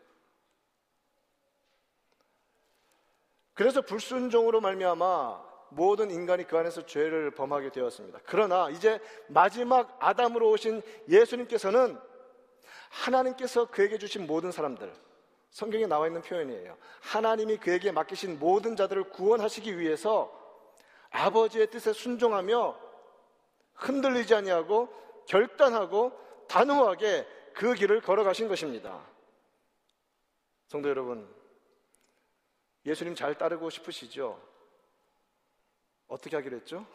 그래서 3.53 3.81
불순종으로 3.81 4.59
말미암아 4.59 5.45
모든 5.69 6.09
인간이 6.09 6.47
그 6.47 6.57
안에서 6.57 6.87
죄를 6.87 7.29
범하게 7.29 7.69
되었습니다. 7.69 8.21
그러나 8.25 8.71
이제 8.71 8.99
마지막 9.27 9.95
아담으로 9.99 10.49
오신 10.49 10.81
예수님께서는 11.09 11.99
하나님께서 12.89 13.65
그에게 13.69 13.99
주신 13.99 14.25
모든 14.25 14.51
사람들, 14.51 14.91
성경에 15.51 15.85
나와 15.85 16.07
있는 16.07 16.23
표현이에요. 16.23 16.75
하나님이 17.01 17.57
그에게 17.57 17.91
맡기신 17.91 18.39
모든 18.39 18.75
자들을 18.75 19.11
구원하시기 19.11 19.77
위해서 19.77 20.36
아버지의 21.09 21.69
뜻에 21.69 21.93
순종하며 21.93 22.77
흔들리지 23.73 24.35
아니하고 24.35 24.89
결단하고 25.27 26.11
단호하게 26.47 27.27
그 27.53 27.73
길을 27.73 28.01
걸어가신 28.01 28.47
것입니다. 28.47 29.05
성도 30.67 30.89
여러분, 30.89 31.33
예수님 32.85 33.15
잘 33.15 33.37
따르고 33.37 33.69
싶으시죠? 33.69 34.41
어떻게 36.07 36.35
하기로 36.35 36.57
했죠? 36.57 36.85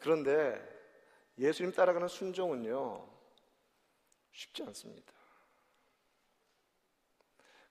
그런데 0.00 0.60
예수님 1.38 1.72
따라가는 1.72 2.08
순종은요, 2.08 3.08
쉽지 4.32 4.64
않습니다. 4.64 5.12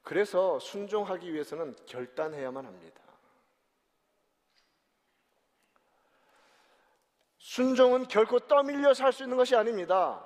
그래서 0.04 0.60
순종하기 0.60 1.34
위해서는 1.34 1.76
결단해야만 1.86 2.66
합니다. 2.66 3.02
순종은 7.38 8.08
결코 8.08 8.40
떠밀려서 8.40 9.04
할수 9.04 9.24
있는 9.24 9.38
것이 9.38 9.56
아닙니다. 9.56 10.24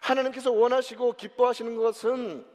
하나님께서 0.00 0.50
원하시고 0.50 1.14
기뻐하시는 1.14 1.76
것은 1.76 2.46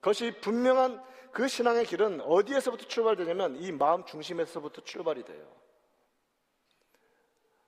그것이 0.00 0.32
분명한 0.40 1.02
그 1.32 1.48
신앙의 1.48 1.86
길은 1.86 2.20
어디에서부터 2.20 2.86
출발되냐면 2.86 3.56
이 3.56 3.72
마음 3.72 4.04
중심에서부터 4.04 4.82
출발이 4.82 5.24
돼요. 5.24 5.62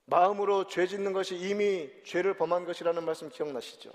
마음으로 0.05 0.67
죄 0.67 0.85
짓는 0.85 1.13
것이 1.13 1.35
이미 1.35 1.89
죄를 2.03 2.35
범한 2.35 2.65
것이라는 2.65 3.03
말씀 3.03 3.29
기억나시죠? 3.29 3.91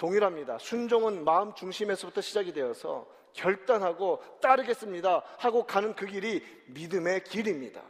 동일합니다. 0.00 0.56
순종은 0.56 1.24
마음 1.24 1.54
중심에서부터 1.54 2.22
시작이 2.22 2.54
되어서 2.54 3.06
결단하고 3.34 4.22
따르겠습니다 4.40 5.22
하고 5.36 5.66
가는 5.66 5.94
그 5.94 6.06
길이 6.06 6.42
믿음의 6.68 7.24
길입니다. 7.24 7.82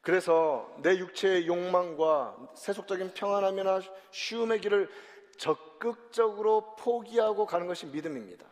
그래서 0.00 0.68
내 0.82 0.98
육체의 0.98 1.46
욕망과 1.46 2.54
세속적인 2.56 3.14
평안함이나 3.14 3.80
쉬움의 4.10 4.60
길을 4.60 4.90
적극적으로 5.38 6.74
포기하고 6.74 7.46
가는 7.46 7.68
것이 7.68 7.86
믿음입니다. 7.86 8.44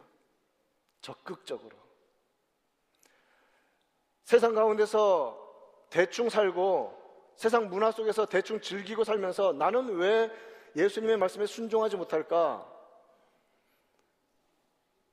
적극적으로. 1.00 1.76
세상 4.22 4.54
가운데서 4.54 5.36
대충 5.90 6.28
살고 6.28 6.99
세상 7.40 7.70
문화 7.70 7.90
속에서 7.90 8.26
대충 8.26 8.60
즐기고 8.60 9.02
살면서 9.02 9.54
나는 9.54 9.96
왜 9.96 10.30
예수님의 10.76 11.16
말씀에 11.16 11.46
순종하지 11.46 11.96
못할까? 11.96 12.70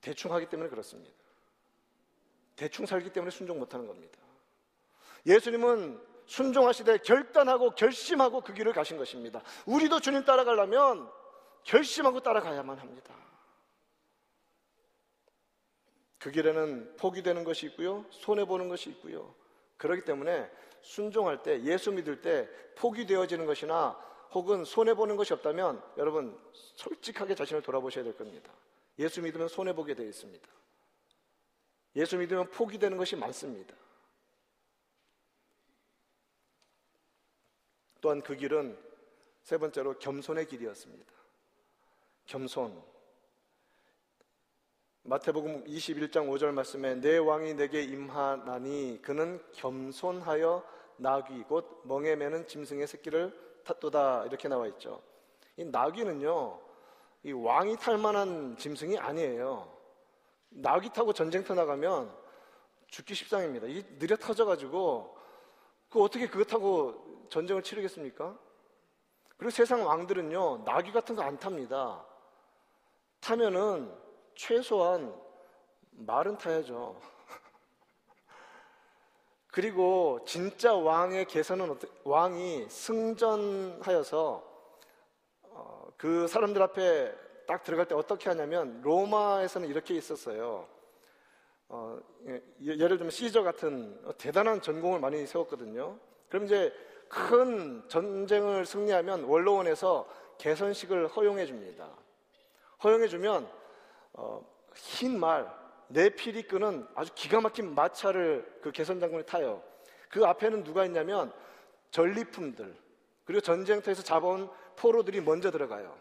대충 0.02 0.34
하기 0.34 0.50
때문에 0.50 0.70
그렇습니다. 0.70 1.16
대충 2.58 2.86
살기 2.86 3.14
때문에 3.14 3.32
순종 3.32 3.60
못하는 3.60 3.88
겁니다. 3.88 4.20
예수님은 5.26 6.06
순종하시되 6.26 6.98
결단하고 6.98 7.76
결심하고 7.76 8.42
그 8.42 8.54
길을 8.54 8.74
가신 8.74 8.98
것입니다. 8.98 9.42
우리도 9.66 10.02
주님 10.02 10.26
따라가려면 10.26 11.10
결심하고 11.64 12.20
따라가야만 12.20 12.78
합니다. 12.78 13.16
그 16.20 16.30
길에는 16.30 16.98
포기되는 16.98 17.46
것이 17.46 17.68
있고요. 17.68 18.04
손해보는 18.10 18.68
것이 18.68 18.90
있고요. 18.90 19.34
그렇기 19.78 20.04
때문에 20.04 20.52
순종할 20.82 21.44
때, 21.44 21.62
예수 21.64 21.92
믿을 21.92 22.22
때 22.22 22.50
포기되어지는 22.76 23.46
것이나 23.46 23.98
혹은 24.32 24.66
손해보는 24.66 25.16
것이 25.16 25.34
없다면 25.34 25.82
여러분 25.98 26.38
솔직하게 26.54 27.36
자신을 27.36 27.62
돌아보셔야 27.62 28.04
될 28.04 28.18
겁니다. 28.18 28.52
예수 29.00 29.22
믿으면 29.22 29.48
손해보게 29.48 29.96
되어 29.96 30.06
있습니다. 30.06 30.48
예수 31.96 32.18
믿으면 32.18 32.52
포기되는 32.52 32.98
것이 32.98 33.16
많습니다. 33.16 33.76
또한 38.02 38.22
그 38.22 38.36
길은 38.36 38.78
세 39.42 39.58
번째로 39.58 39.98
겸손의 39.98 40.48
길이었습니다. 40.48 41.12
겸손. 42.26 42.97
마태복음 45.10 45.64
21장 45.64 46.28
5절 46.28 46.52
말씀에 46.52 46.96
내 46.96 47.18
왕이 47.18 47.54
내게 47.54 47.82
임하나니 47.82 49.00
그는 49.02 49.42
겸손하여 49.54 50.62
나귀 50.98 51.44
곧 51.44 51.82
멍에 51.86 52.18
매는 52.18 52.46
짐승의 52.46 52.88
새끼를 52.88 53.62
탔도다 53.64 54.26
이렇게 54.26 54.50
나와 54.50 54.68
있죠. 54.68 55.02
이 55.56 55.64
나귀는요 55.64 56.60
이 57.24 57.32
왕이 57.32 57.78
탈 57.78 57.98
만한 57.98 58.58
짐승이 58.58 58.98
아니에요. 58.98 59.72
나귀 60.50 60.90
타고 60.90 61.14
전쟁터 61.14 61.54
나가면 61.54 62.14
죽기 62.88 63.16
십상입니다. 63.16 63.68
이 63.68 63.86
느려 64.00 64.18
터져 64.18 64.44
가지고 64.44 65.18
그 65.88 66.04
어떻게 66.04 66.28
그거 66.28 66.44
타고 66.44 67.26
전쟁을 67.30 67.64
치르겠습니까? 67.64 68.38
그리고 69.38 69.52
세상 69.52 69.88
왕들은요 69.88 70.64
나귀 70.66 70.92
같은 70.92 71.16
거 71.16 71.22
안 71.22 71.38
탑니다. 71.40 72.06
타면은 73.22 74.07
최소한 74.38 75.14
말은 75.92 76.38
타야죠. 76.38 76.96
그리고 79.52 80.20
진짜 80.26 80.76
왕의 80.76 81.26
개선은 81.26 81.78
왕이 82.04 82.70
승전하여서 82.70 84.44
어, 85.50 85.88
그 85.98 86.28
사람들 86.28 86.62
앞에 86.62 87.16
딱 87.48 87.64
들어갈 87.64 87.88
때 87.88 87.96
어떻게 87.96 88.30
하냐면 88.30 88.82
로마에서는 88.84 89.68
이렇게 89.68 89.96
있었어요. 89.96 90.68
어, 91.70 92.00
예, 92.28 92.42
예를 92.62 92.98
들면 92.98 93.10
시저 93.10 93.42
같은 93.42 94.00
대단한 94.18 94.62
전공을 94.62 95.00
많이 95.00 95.26
세웠거든요. 95.26 95.98
그럼 96.30 96.46
이제 96.46 96.72
큰 97.10 97.84
전쟁을 97.90 98.66
승리하면 98.66 99.24
원로원에서 99.24 100.08
개선식을 100.38 101.08
허용해 101.08 101.48
줍니다. 101.48 101.90
허용해 102.84 103.08
주면 103.08 103.50
어, 104.18 104.44
흰 104.76 105.20
말, 105.20 105.48
네피리 105.90 106.44
끄는 106.44 106.86
아주 106.96 107.12
기가 107.16 107.40
막힌 107.40 107.74
마차를 107.74 108.60
그 108.62 108.72
개선 108.72 109.00
장군이 109.00 109.26
타요. 109.26 109.64
그 110.10 110.26
앞에는 110.26 110.64
누가 110.64 110.86
있냐면 110.86 111.32
전리품들 111.92 112.76
그리고 113.24 113.42
전쟁터에서 113.42 114.04
잡아온 114.04 114.50
포로들이 114.76 115.22
먼저 115.22 115.52
들어가요. 115.52 115.96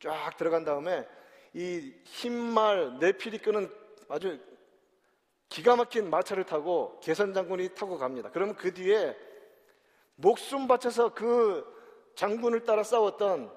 쫙 0.00 0.36
들어간 0.36 0.64
다음에 0.64 1.06
이 1.52 1.94
흰말 2.04 2.98
네피리 2.98 3.38
끄는 3.38 3.70
아주 4.08 4.40
기가 5.48 5.76
막힌 5.76 6.10
마차를 6.10 6.44
타고 6.44 6.98
개선 7.00 7.32
장군이 7.32 7.74
타고 7.74 7.96
갑니다. 7.98 8.30
그러면 8.32 8.56
그 8.56 8.72
뒤에 8.74 9.16
목숨 10.16 10.66
바쳐서 10.66 11.14
그 11.14 11.64
장군을 12.16 12.64
따라 12.64 12.82
싸웠던 12.82 13.52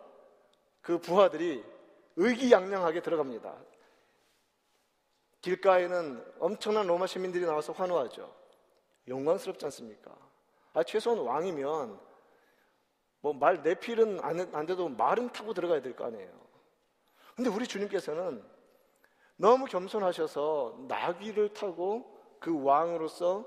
그 0.82 1.00
부하들이 1.00 1.64
의기양양하게 2.16 3.02
들어갑니다. 3.02 3.56
길가에는 5.52 6.24
엄청난 6.40 6.88
로마 6.88 7.08
시민들이 7.08 7.46
나와서 7.46 7.72
환호하죠. 7.72 8.34
영광스럽지 9.08 9.64
않습니까? 9.66 10.12
아, 10.74 10.84
최소한 10.84 11.20
왕이면 11.20 12.00
뭐 13.22 13.34
말 13.34 13.62
내필은 13.64 14.20
안, 14.22 14.40
안 14.54 14.66
돼도 14.66 14.90
말은 14.90 15.32
타고 15.32 15.54
들어가야 15.54 15.82
될 15.82 15.96
거 15.96 16.06
아니에요. 16.06 16.30
근데 17.36 17.50
우리 17.50 17.66
주님께서는 17.66 18.44
너무 19.38 19.66
겸손하셔서 19.66 20.86
나귀를 20.90 21.54
타고 21.54 22.06
그 22.40 22.64
왕으로서 22.64 23.46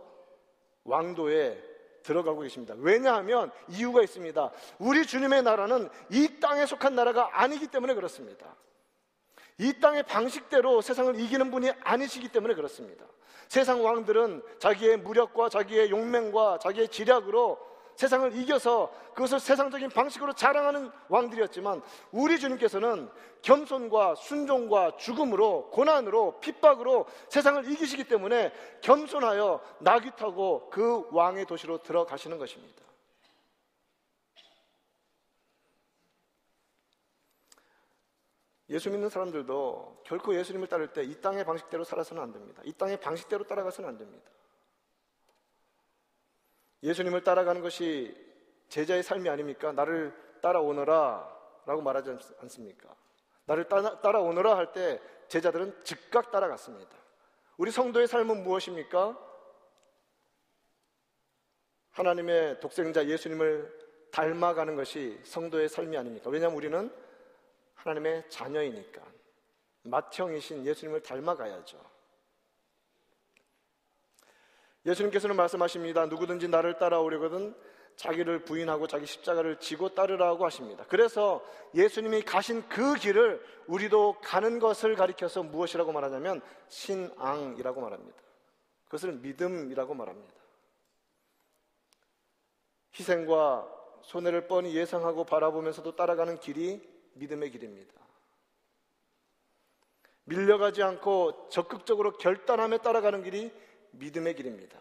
왕도에 0.84 1.62
들어가고 2.02 2.40
계십니다. 2.40 2.74
왜냐하면 2.78 3.52
이유가 3.68 4.02
있습니다. 4.02 4.50
우리 4.78 5.04
주님의 5.04 5.42
나라는 5.42 5.90
이 6.10 6.40
땅에 6.40 6.64
속한 6.64 6.94
나라가 6.94 7.28
아니기 7.40 7.66
때문에 7.66 7.92
그렇습니다. 7.94 8.56
이 9.60 9.74
땅의 9.78 10.04
방식대로 10.04 10.80
세상을 10.80 11.20
이기는 11.20 11.50
분이 11.50 11.70
아니시기 11.84 12.28
때문에 12.28 12.54
그렇습니다. 12.54 13.04
세상 13.46 13.84
왕들은 13.84 14.42
자기의 14.58 14.96
무력과 14.96 15.50
자기의 15.50 15.90
용맹과 15.90 16.58
자기의 16.62 16.88
지략으로 16.88 17.58
세상을 17.94 18.34
이겨서 18.36 18.90
그것을 19.12 19.38
세상적인 19.38 19.90
방식으로 19.90 20.32
자랑하는 20.32 20.90
왕들이었지만 21.10 21.82
우리 22.10 22.40
주님께서는 22.40 23.10
겸손과 23.42 24.14
순종과 24.14 24.96
죽음으로 24.96 25.68
고난으로 25.70 26.40
핍박으로 26.40 27.04
세상을 27.28 27.70
이기시기 27.70 28.04
때문에 28.04 28.54
겸손하여 28.80 29.60
나귀 29.80 30.12
타고 30.16 30.70
그 30.70 31.06
왕의 31.10 31.44
도시로 31.44 31.82
들어가시는 31.82 32.38
것입니다. 32.38 32.89
예수 38.70 38.88
믿는 38.90 39.09
사람들도 39.09 40.02
결코 40.04 40.35
예수님을 40.35 40.68
따를 40.68 40.92
때 40.92 41.02
이 41.02 41.20
땅의 41.20 41.44
방식대로 41.44 41.85
살아서는 41.85 42.22
안 42.22 42.33
됩니다. 42.33 42.62
이 42.64 42.72
땅의 42.72 43.00
방식대로 43.00 43.44
따라가서는 43.44 43.88
안 43.88 43.98
됩니다. 43.98 44.30
예수님을 46.83 47.22
따라가는 47.24 47.61
것이 47.61 48.16
제자의 48.68 49.02
삶이 49.02 49.28
아닙니까? 49.28 49.72
나를 49.72 50.14
따라오너라 50.40 51.38
라고 51.66 51.83
말하지 51.83 52.16
않습니까? 52.40 52.94
나를 53.44 53.68
따라, 53.68 54.20
오너라 54.20 54.56
할 54.56 54.72
때 54.72 55.00
제자들은 55.28 55.85
즉각 55.85 56.30
따라갔습니다. 56.30 56.96
우리 57.56 57.70
성도의 57.70 58.06
삶은 58.06 58.42
무엇입니까? 58.42 59.18
하나님의 61.90 62.61
독생자 62.61 63.06
예수님을 63.06 63.78
닮아가는 64.12 64.74
것이 64.76 65.20
성도의 65.24 65.68
삶이 65.68 65.96
아닙니까? 65.96 66.30
왜냐하면 66.30 66.56
우리는 66.56 66.92
하나님의 67.82 68.28
자녀이니까 68.28 69.02
맏형이신 69.82 70.66
예수님을 70.66 71.02
닮아가야죠. 71.02 71.78
예수님께서는 74.86 75.36
말씀하십니다. 75.36 76.06
누구든지 76.06 76.48
나를 76.48 76.78
따라오려거든 76.78 77.54
자기를 77.96 78.44
부인하고 78.44 78.86
자기 78.86 79.04
십자가를 79.04 79.58
지고 79.60 79.94
따르라고 79.94 80.46
하십니다. 80.46 80.84
그래서 80.88 81.44
예수님이 81.74 82.22
가신 82.22 82.66
그 82.68 82.94
길을 82.94 83.44
우리도 83.66 84.20
가는 84.22 84.58
것을 84.58 84.94
가리켜서 84.96 85.42
무엇이라고 85.42 85.92
말하냐면 85.92 86.40
신앙이라고 86.68 87.80
말합니다. 87.80 88.18
그것을 88.86 89.12
믿음이라고 89.12 89.94
말합니다. 89.94 90.34
희생과 92.98 93.68
손해를 94.02 94.46
뻔히 94.48 94.74
예상하고 94.74 95.24
바라보면서도 95.24 95.94
따라가는 95.94 96.40
길이 96.40 96.80
믿음의 97.20 97.50
길입니다. 97.50 97.92
밀려가지 100.24 100.83
않고 100.83 101.48
적극적으로 101.50 102.16
결단함에 102.16 102.78
따라가는 102.78 103.22
길이 103.22 103.52
믿음의 103.92 104.35
길입니다. 104.37 104.78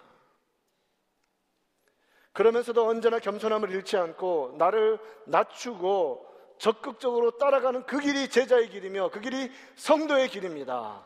그러면서도 2.32 2.88
언제나 2.88 3.20
겸손함을 3.20 3.72
잃지 3.72 3.98
않고 3.98 4.56
나를 4.58 5.00
낮추고 5.26 6.28
적극적으로 6.58 7.38
따라가는 7.38 7.86
그 7.86 8.00
길이 8.00 8.30
제자의 8.30 8.70
길이며 8.70 9.10
그 9.10 9.20
길이 9.20 9.52
성도의 9.76 10.30
길입니다. 10.30 11.06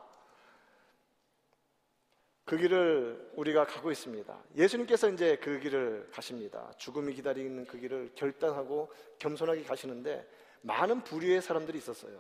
그 2.46 2.58
길을 2.58 3.32
우리가 3.36 3.66
가고 3.66 3.90
있습니다. 3.90 4.38
예수님께서 4.58 5.10
이제 5.10 5.38
그 5.38 5.60
길을 5.60 6.10
가십니다. 6.12 6.72
죽음이 6.78 7.14
기다리는 7.14 7.66
그 7.66 7.80
길을 7.80 8.12
결단하고 8.16 8.92
겸손하게 9.18 9.64
가시는데 9.64 10.28
많은 10.64 11.04
부류의 11.04 11.42
사람들이 11.42 11.78
있었어요. 11.78 12.20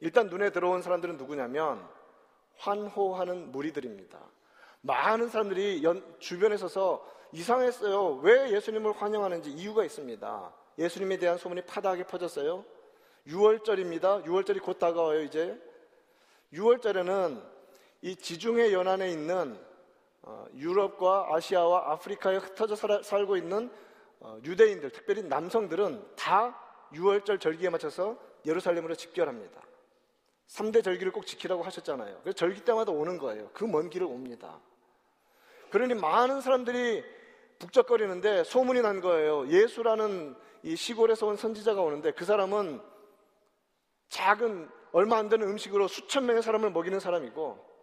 일단 0.00 0.28
눈에 0.28 0.50
들어온 0.50 0.82
사람들은 0.82 1.16
누구냐면 1.16 1.88
환호하는 2.58 3.50
무리들입니다. 3.50 4.20
많은 4.82 5.30
사람들이 5.30 5.82
연, 5.82 6.04
주변에 6.18 6.56
서서 6.56 7.04
이상했어요. 7.32 8.20
왜 8.22 8.52
예수님을 8.52 8.92
환영하는지 8.92 9.50
이유가 9.50 9.84
있습니다. 9.84 10.52
예수님에 10.78 11.16
대한 11.18 11.38
소문이 11.38 11.62
파다하게 11.62 12.04
퍼졌어요. 12.04 12.64
6월절입니다. 13.26 14.24
6월절이 14.24 14.62
곧 14.62 14.78
다가와요, 14.78 15.22
이제. 15.22 15.58
6월절에는 16.52 17.42
이 18.02 18.16
지중해 18.16 18.72
연안에 18.72 19.10
있는 19.10 19.58
어, 20.22 20.46
유럽과 20.54 21.28
아시아와 21.32 21.92
아프리카에 21.92 22.36
흩어져 22.36 22.76
살고 23.02 23.36
있는 23.36 23.70
어, 24.20 24.38
유대인들, 24.44 24.90
특별히 24.90 25.22
남성들은 25.22 26.16
다 26.16 26.63
6월절 26.94 27.40
절기에 27.40 27.70
맞춰서 27.70 28.18
예루살렘으로 28.46 28.94
집결합니다. 28.94 29.60
3대 30.48 30.84
절기를 30.84 31.12
꼭 31.12 31.26
지키라고 31.26 31.62
하셨잖아요. 31.62 32.20
그래서 32.22 32.36
절기 32.36 32.62
때마다 32.64 32.92
오는 32.92 33.18
거예요. 33.18 33.50
그 33.52 33.64
먼 33.64 33.88
길을 33.90 34.06
옵니다. 34.06 34.60
그러니 35.70 35.94
많은 35.94 36.40
사람들이 36.40 37.02
북적거리는데 37.58 38.44
소문이 38.44 38.82
난 38.82 39.00
거예요. 39.00 39.48
예수라는 39.48 40.36
이 40.62 40.76
시골에서 40.76 41.26
온 41.26 41.36
선지자가 41.36 41.80
오는데 41.80 42.12
그 42.12 42.24
사람은 42.24 42.80
작은 44.08 44.68
얼마 44.92 45.16
안 45.18 45.28
되는 45.28 45.48
음식으로 45.48 45.88
수천 45.88 46.26
명의 46.26 46.42
사람을 46.42 46.70
먹이는 46.70 47.00
사람이고 47.00 47.74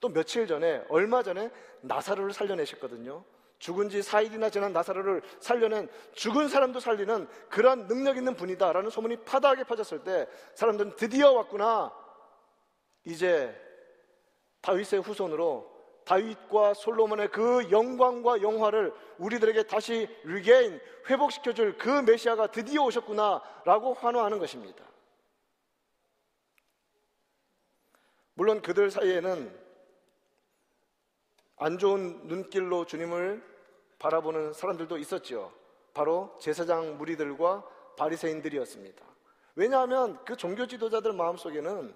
또 0.00 0.08
며칠 0.08 0.46
전에 0.46 0.84
얼마 0.88 1.22
전에 1.22 1.50
나사로를 1.80 2.32
살려내셨거든요. 2.32 3.24
죽은 3.62 3.88
지 3.88 4.00
4일이나 4.00 4.50
지난 4.50 4.72
나사로를 4.72 5.22
살려낸 5.38 5.88
죽은 6.14 6.48
사람도 6.48 6.80
살리는 6.80 7.28
그러한 7.48 7.86
능력 7.86 8.16
있는 8.16 8.34
분이다라는 8.34 8.90
소문이 8.90 9.18
파다하게 9.24 9.62
퍼졌을 9.62 10.02
때 10.02 10.26
사람들은 10.56 10.96
드디어 10.96 11.30
왔구나. 11.30 11.92
이제 13.04 13.54
다윗의 14.62 15.02
후손으로 15.02 15.70
다윗과 16.04 16.74
솔로몬의 16.74 17.28
그 17.28 17.70
영광과 17.70 18.42
영화를 18.42 18.92
우리들에게 19.18 19.62
다시 19.68 20.08
리게인 20.24 20.80
회복시켜 21.08 21.52
줄 21.52 21.78
그 21.78 21.88
메시아가 21.88 22.48
드디어 22.48 22.82
오셨구나라고 22.82 23.94
환호하는 23.94 24.40
것입니다. 24.40 24.84
물론 28.34 28.60
그들 28.60 28.90
사이에는 28.90 29.56
안 31.58 31.78
좋은 31.78 32.26
눈길로 32.26 32.86
주님을 32.86 33.51
바라보는 34.02 34.52
사람들도 34.52 34.98
있었지요. 34.98 35.52
바로 35.94 36.36
제사장 36.40 36.98
무리들과 36.98 37.64
바리새인들이었습니다. 37.96 39.04
왜냐하면 39.54 40.18
그 40.24 40.36
종교 40.36 40.66
지도자들 40.66 41.12
마음속에는 41.12 41.94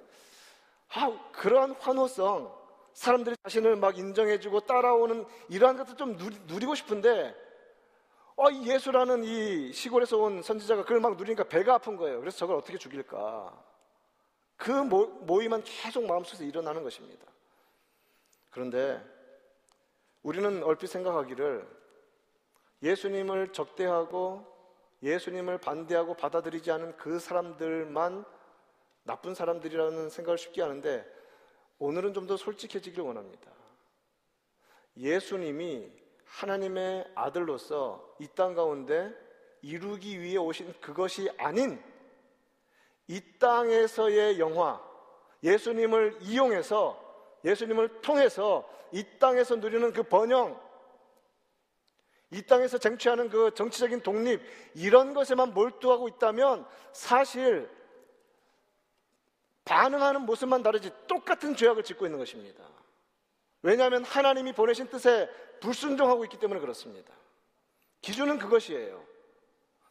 아, 0.91 1.31
그러한 1.33 1.73
환호성, 1.73 2.55
사람들이 2.93 3.35
자신을 3.43 3.75
막 3.77 3.99
인정해주고 3.99 4.61
따라오는 4.61 5.27
이러한 5.49 5.77
것도 5.77 5.97
좀 5.97 6.17
누리, 6.17 6.65
고 6.65 6.75
싶은데 6.77 7.35
어, 8.37 8.51
이 8.51 8.69
예수라는 8.71 9.25
이 9.25 9.73
시골에서 9.73 10.19
온 10.19 10.43
선지자가 10.43 10.83
그걸 10.83 11.01
막 11.01 11.17
누리니까 11.17 11.45
배가 11.45 11.75
아픈 11.75 11.97
거예요. 11.97 12.21
그래서 12.21 12.39
저걸 12.39 12.57
어떻게 12.57 12.79
죽일까? 12.79 13.65
그 14.57 14.71
모, 14.71 15.07
모임만 15.07 15.65
계속 15.65 16.07
마음속에서 16.07 16.45
일어나는 16.45 16.85
것입니다. 16.85 17.27
그런데 18.51 19.03
우리는 20.23 20.63
얼핏 20.63 20.87
생각하기를 20.87 21.76
예수님을 22.83 23.53
적대하고 23.53 24.45
예수님을 25.03 25.59
반대하고 25.59 26.15
받아들이지 26.15 26.71
않은 26.71 26.97
그 26.97 27.19
사람들만 27.19 28.25
나쁜 29.05 29.35
사람들이라는 29.35 30.11
생각을 30.11 30.39
쉽게 30.39 30.63
하는데 30.63 31.05
오늘은 31.79 32.15
좀 32.15 32.27
더 32.27 32.37
솔직해지길 32.37 33.01
원합니다. 33.03 33.51
예수님이 34.97 35.91
하나님의 36.25 37.13
아들로서 37.15 38.17
이 38.19 38.27
땅 38.29 38.55
가운데 38.55 39.15
이루기 39.63 40.21
위해 40.21 40.37
오신 40.39 40.75
그것이 40.81 41.31
아닌 41.39 41.83
이 43.09 43.21
땅에서의 43.39 44.41
영화, 44.41 44.81
예수님을 45.43 46.19
이용해서 46.23 47.01
예수님을 47.45 48.01
통해서 48.01 48.69
이 48.91 49.05
땅에서 49.19 49.57
누리는 49.57 49.93
그 49.93 50.03
번영, 50.03 50.59
이 52.31 52.43
땅에서 52.43 52.79
쟁취하는 52.79 53.31
그 53.31 53.53
정치적인 53.55 54.03
독립, 54.03 54.41
이런 54.75 55.15
것에만 55.15 55.55
몰두하고 55.55 56.09
있다면 56.09 56.67
사실 56.93 57.71
반응하는 59.65 60.23
모습만 60.23 60.63
다르지 60.63 60.91
똑같은 61.07 61.55
죄악을 61.55 61.83
짓고 61.83 62.07
있는 62.07 62.19
것입니다. 62.19 62.65
왜냐하면 63.63 64.05
하나님이 64.05 64.53
보내신 64.53 64.89
뜻에 64.89 65.29
불순종하고 65.61 66.25
있기 66.25 66.39
때문에 66.39 66.61
그렇습니다. 66.61 67.13
기준은 68.01 68.39
그것이에요. 68.39 69.05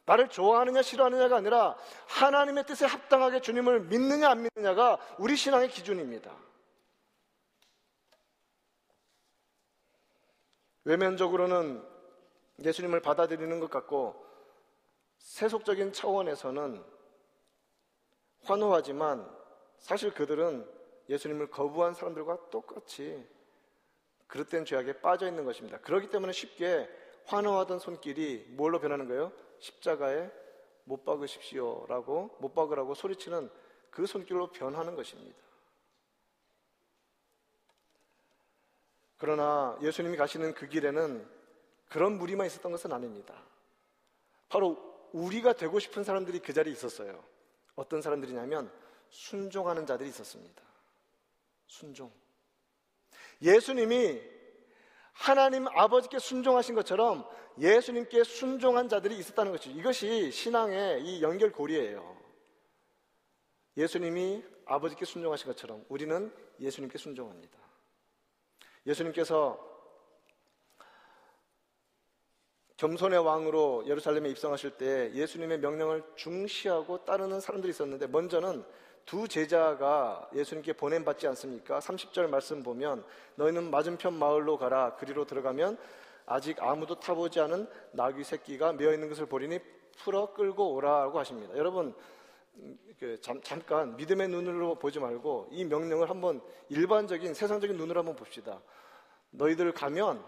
나를 0.06 0.28
좋아하느냐 0.28 0.82
싫어하느냐가 0.82 1.36
아니라 1.36 1.76
하나님의 2.06 2.64
뜻에 2.64 2.86
합당하게 2.86 3.40
주님을 3.40 3.80
믿느냐 3.80 4.30
안 4.30 4.42
믿느냐가 4.42 4.98
우리 5.18 5.36
신앙의 5.36 5.68
기준입니다. 5.68 6.32
외면적으로는 10.84 11.95
예수님을 12.62 13.00
받아들이는 13.00 13.60
것 13.60 13.70
같고 13.70 14.24
세속적인 15.18 15.92
차원에서는 15.92 16.82
환호하지만 18.42 19.28
사실 19.78 20.12
그들은 20.12 20.68
예수님을 21.08 21.50
거부한 21.50 21.94
사람들과 21.94 22.50
똑같이 22.50 23.26
그릇된 24.26 24.64
죄악에 24.64 25.00
빠져 25.00 25.28
있는 25.28 25.44
것입니다. 25.44 25.78
그렇기 25.78 26.10
때문에 26.10 26.32
쉽게 26.32 26.88
환호하던 27.26 27.78
손길이 27.78 28.44
뭘로 28.50 28.80
변하는 28.80 29.08
거예요? 29.08 29.32
십자가에 29.58 30.30
못 30.84 31.04
박으십시오라고 31.04 32.36
못 32.40 32.54
박으라고 32.54 32.94
소리치는 32.94 33.50
그 33.90 34.06
손길로 34.06 34.52
변하는 34.52 34.94
것입니다. 34.94 35.36
그러나 39.18 39.78
예수님이 39.82 40.16
가시는 40.16 40.54
그 40.54 40.68
길에는 40.68 41.35
그런 41.88 42.18
무리만 42.18 42.46
있었던 42.46 42.70
것은 42.72 42.92
아닙니다. 42.92 43.34
바로 44.48 45.08
우리가 45.12 45.54
되고 45.54 45.78
싶은 45.78 46.04
사람들이 46.04 46.40
그 46.40 46.52
자리에 46.52 46.72
있었어요. 46.72 47.22
어떤 47.74 48.02
사람들이냐면 48.02 48.70
순종하는 49.10 49.86
자들이 49.86 50.08
있었습니다. 50.08 50.62
순종. 51.66 52.10
예수님이 53.42 54.20
하나님 55.12 55.66
아버지께 55.68 56.18
순종하신 56.18 56.74
것처럼 56.74 57.26
예수님께 57.58 58.24
순종한 58.24 58.88
자들이 58.88 59.16
있었다는 59.16 59.52
것이죠. 59.52 59.78
이것이 59.78 60.30
신앙의 60.30 61.02
이 61.02 61.22
연결고리예요. 61.22 62.16
예수님이 63.76 64.44
아버지께 64.66 65.04
순종하신 65.04 65.46
것처럼 65.46 65.84
우리는 65.88 66.32
예수님께 66.60 66.98
순종합니다. 66.98 67.58
예수님께서 68.86 69.75
겸손의 72.76 73.18
왕으로 73.18 73.84
예루살렘에 73.86 74.28
입성하실 74.30 74.72
때 74.72 75.10
예수님의 75.14 75.60
명령을 75.60 76.02
중시하고 76.14 77.04
따르는 77.04 77.40
사람들이 77.40 77.70
있었는데 77.70 78.06
먼저는 78.08 78.64
두 79.06 79.28
제자가 79.28 80.28
예수님께 80.34 80.74
보냄 80.74 81.04
받지 81.04 81.26
않습니까? 81.28 81.78
30절 81.78 82.28
말씀 82.28 82.62
보면 82.62 83.04
너희는 83.36 83.70
맞은편 83.70 84.14
마을로 84.14 84.58
가라. 84.58 84.96
그리로 84.96 85.24
들어가면 85.24 85.78
아직 86.26 86.60
아무도 86.60 86.98
타보지 86.98 87.40
않은 87.40 87.68
나귀 87.92 88.24
새끼가 88.24 88.72
메어 88.72 88.92
있는 88.92 89.08
것을 89.08 89.26
보리니 89.26 89.60
풀어 89.98 90.34
끌고 90.34 90.74
오라고 90.74 91.18
하십니다. 91.18 91.56
여러분 91.56 91.94
그 92.98 93.18
잠, 93.20 93.40
잠깐 93.42 93.96
믿음의 93.96 94.28
눈으로 94.28 94.74
보지 94.74 94.98
말고 94.98 95.48
이 95.52 95.64
명령을 95.64 96.10
한번 96.10 96.42
일반적인 96.68 97.32
세상적인 97.32 97.76
눈으로 97.76 98.00
한번 98.00 98.16
봅시다. 98.16 98.60
너희들 99.30 99.72
가면 99.72 100.22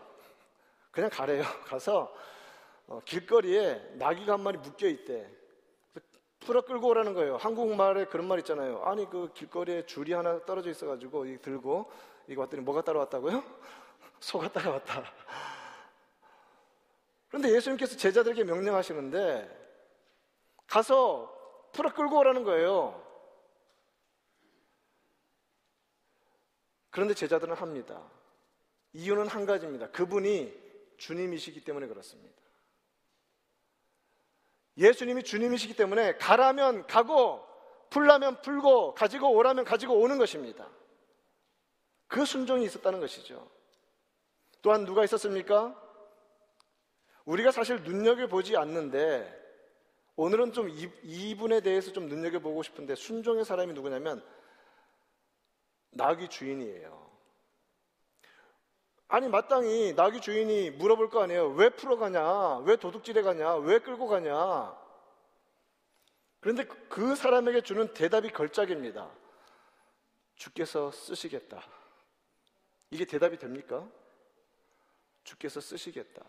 그냥 0.91 1.11
가래요. 1.11 1.43
가서 1.67 2.15
어, 2.89 3.01
길거리에 3.05 3.95
나귀가 3.95 4.35
한 4.35 4.41
마리 4.41 4.59
묶여 4.59 4.89
있대. 4.89 5.31
풀어 6.41 6.63
끌고 6.63 6.89
오라는 6.89 7.13
거예요. 7.15 7.37
한국말에 7.37 8.07
그런 8.07 8.27
말 8.27 8.39
있잖아요. 8.39 8.83
아니 8.85 9.09
그 9.09 9.31
길거리에 9.35 9.85
줄이 9.85 10.15
하나 10.15 10.45
떨어져 10.47 10.71
있어가지고 10.71 11.27
이 11.27 11.39
들고 11.43 11.91
이거 12.27 12.43
왔더니 12.43 12.63
뭐가 12.63 12.83
따라왔다고요? 12.83 13.45
소가 14.21 14.51
따라왔다. 14.51 15.05
그런데 17.29 17.55
예수님께서 17.55 17.97
제자들에게 17.97 18.45
명령하시는데 18.45 19.57
가서 20.67 21.71
풀어 21.73 21.93
끌고 21.93 22.19
오라는 22.19 22.45
거예요. 22.45 23.05
그런데 26.91 27.13
제자들은 27.13 27.55
합니다. 27.55 28.03
이유는 28.95 29.29
한 29.29 29.45
가지입니다. 29.45 29.91
그분이 29.91 30.69
주님이시기 30.97 31.63
때문에 31.63 31.87
그렇습니다. 31.87 32.38
예수님이 34.79 35.25
주님이시기 35.25 35.75
때문에 35.75 36.17
가라면 36.17 36.87
가고 36.87 37.45
풀라면 37.91 38.43
풀고 38.43 38.95
가지고 38.95 39.33
오라면 39.33 39.65
가지고 39.65 39.95
오는 39.95 40.19
것입니다. 40.19 40.69
그 42.07 42.25
순종이 42.25 42.65
있었다는 42.65 43.01
것이죠. 43.01 43.51
또한 44.63 44.85
누가 44.85 45.05
있었습니까? 45.05 45.77
우리가 47.25 47.51
사실 47.51 47.83
눈여겨보지 47.83 48.57
않는데 48.57 49.37
오늘은 50.17 50.53
좀 50.53 50.69
이분에 51.03 51.61
대해서 51.61 51.93
좀 51.93 52.09
눈여겨보고 52.09 52.63
싶은데 52.63 52.95
순종의 52.95 53.45
사람이 53.45 53.73
누구냐면 53.73 54.25
나귀 55.91 56.29
주인이에요. 56.29 57.08
아니 59.09 59.27
마땅히 59.27 59.95
나귀 59.95 60.21
주인이 60.21 60.73
물어볼 60.73 61.09
거 61.09 61.23
아니에요. 61.23 61.49
왜 61.53 61.71
풀어가냐? 61.71 62.59
왜 62.59 62.77
도둑질해 62.77 63.23
가냐? 63.23 63.57
왜 63.57 63.79
끌고 63.79 64.07
가냐? 64.07 64.79
그런데 66.41 66.65
그 66.65 67.17
사람에게 67.17 67.63
주는 67.63 67.93
대답이 67.95 68.31
걸작입니다. 68.31 69.11
주께서 70.37 70.91
쓰시겠다. 70.91 71.67
이게 72.91 73.07
대답이 73.07 73.39
됩니까? 73.39 73.89
주께서 75.25 75.61
쓰시겠다. 75.61 76.23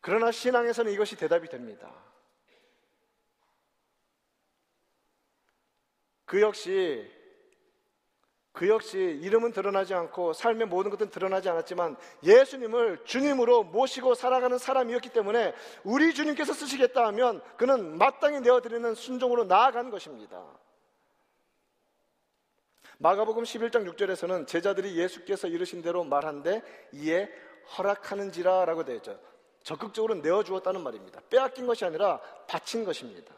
그러나 0.00 0.30
신앙에서는 0.30 0.92
이것이 0.92 1.16
대답이 1.16 1.48
됩니다. 1.48 1.92
그 6.26 6.40
역시 6.42 7.10
그 8.52 8.68
역시 8.68 8.98
이름은 8.98 9.52
드러나지 9.52 9.94
않고 9.94 10.32
삶의 10.32 10.66
모든 10.66 10.90
것은 10.90 11.10
드러나지 11.10 11.48
않았지만 11.48 11.96
예수님을 12.24 13.04
주님으로 13.04 13.64
모시고 13.64 14.14
살아가는 14.14 14.58
사람이었기 14.58 15.10
때문에 15.10 15.54
우리 15.84 16.12
주님께서 16.12 16.52
쓰시겠다 16.52 17.06
하면 17.08 17.40
그는 17.56 17.96
마땅히 17.96 18.40
내어드리는 18.40 18.94
순종으로 18.94 19.44
나아간 19.44 19.90
것입니다. 19.90 20.44
마가복음 22.98 23.44
11장 23.44 23.88
6절에서는 23.94 24.46
제자들이 24.46 24.96
예수께서 24.96 25.48
이르신 25.48 25.80
대로 25.80 26.04
말한데 26.04 26.62
이에 26.92 27.30
허락하는지라 27.78 28.66
라고 28.66 28.84
되어 28.84 28.96
있죠. 28.96 29.18
적극적으로 29.62 30.14
내어주었다는 30.16 30.82
말입니다. 30.82 31.20
빼앗긴 31.30 31.66
것이 31.66 31.84
아니라 31.84 32.20
바친 32.46 32.84
것입니다. 32.84 33.32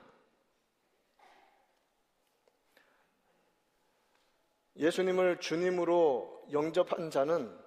예수님을 4.76 5.40
주님으로 5.40 6.46
영접한 6.52 7.10
자는 7.10 7.58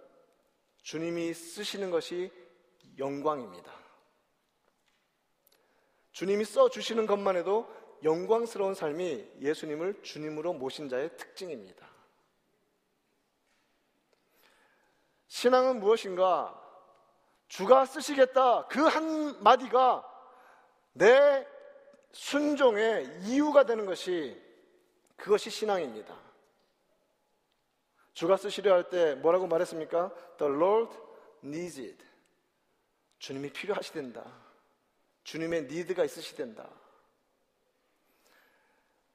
주님이 0.82 1.34
쓰시는 1.34 1.92
것이 1.92 2.32
영광입니다. 2.98 3.72
주님이 6.12 6.46
써 6.46 6.70
주시는 6.70 7.08
것만 7.08 7.36
해도 7.36 7.68
영광스러운 8.04 8.74
삶이 8.74 9.28
예수님을 9.42 10.02
주님으로 10.02 10.54
모신 10.54 10.88
자의 10.88 11.16
특징입니다. 11.18 11.86
신앙은 15.28 15.80
무엇인가? 15.80 16.62
주가 17.48 17.86
쓰시겠다. 17.86 18.68
그 18.68 18.82
한마디가 18.82 20.10
내 20.94 21.46
순종의 22.12 23.22
이유가 23.24 23.66
되는 23.66 23.86
것이 23.86 24.42
그것이 25.18 25.50
신앙입니다. 25.50 26.25
주가 28.16 28.38
쓰시려 28.38 28.74
할 28.74 28.90
때 28.90 29.14
뭐라고 29.16 29.46
말했습니까? 29.46 30.12
The 30.38 30.52
Lord 30.52 30.98
needs 31.44 31.80
it. 31.80 32.04
주님이 33.20 33.52
필요하시된다. 33.52 34.26
주님의 35.26 35.64
니드가 35.64 36.06
있으시된다. 36.06 36.70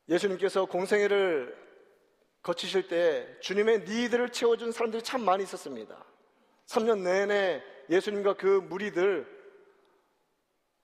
예수님께서 0.09 0.67
공생애를 0.67 1.57
거치실 2.43 2.89
때 2.89 3.39
주님의 3.41 3.81
니드를 3.81 4.31
채워준 4.33 4.73
사람들이 4.73 5.03
참 5.03 5.25
많이 5.25 5.45
있었습니다. 5.45 6.05
3년 6.67 7.01
내내 7.01 7.63
예수님과 7.89 8.35
그 8.35 8.47
무리들 8.47 9.27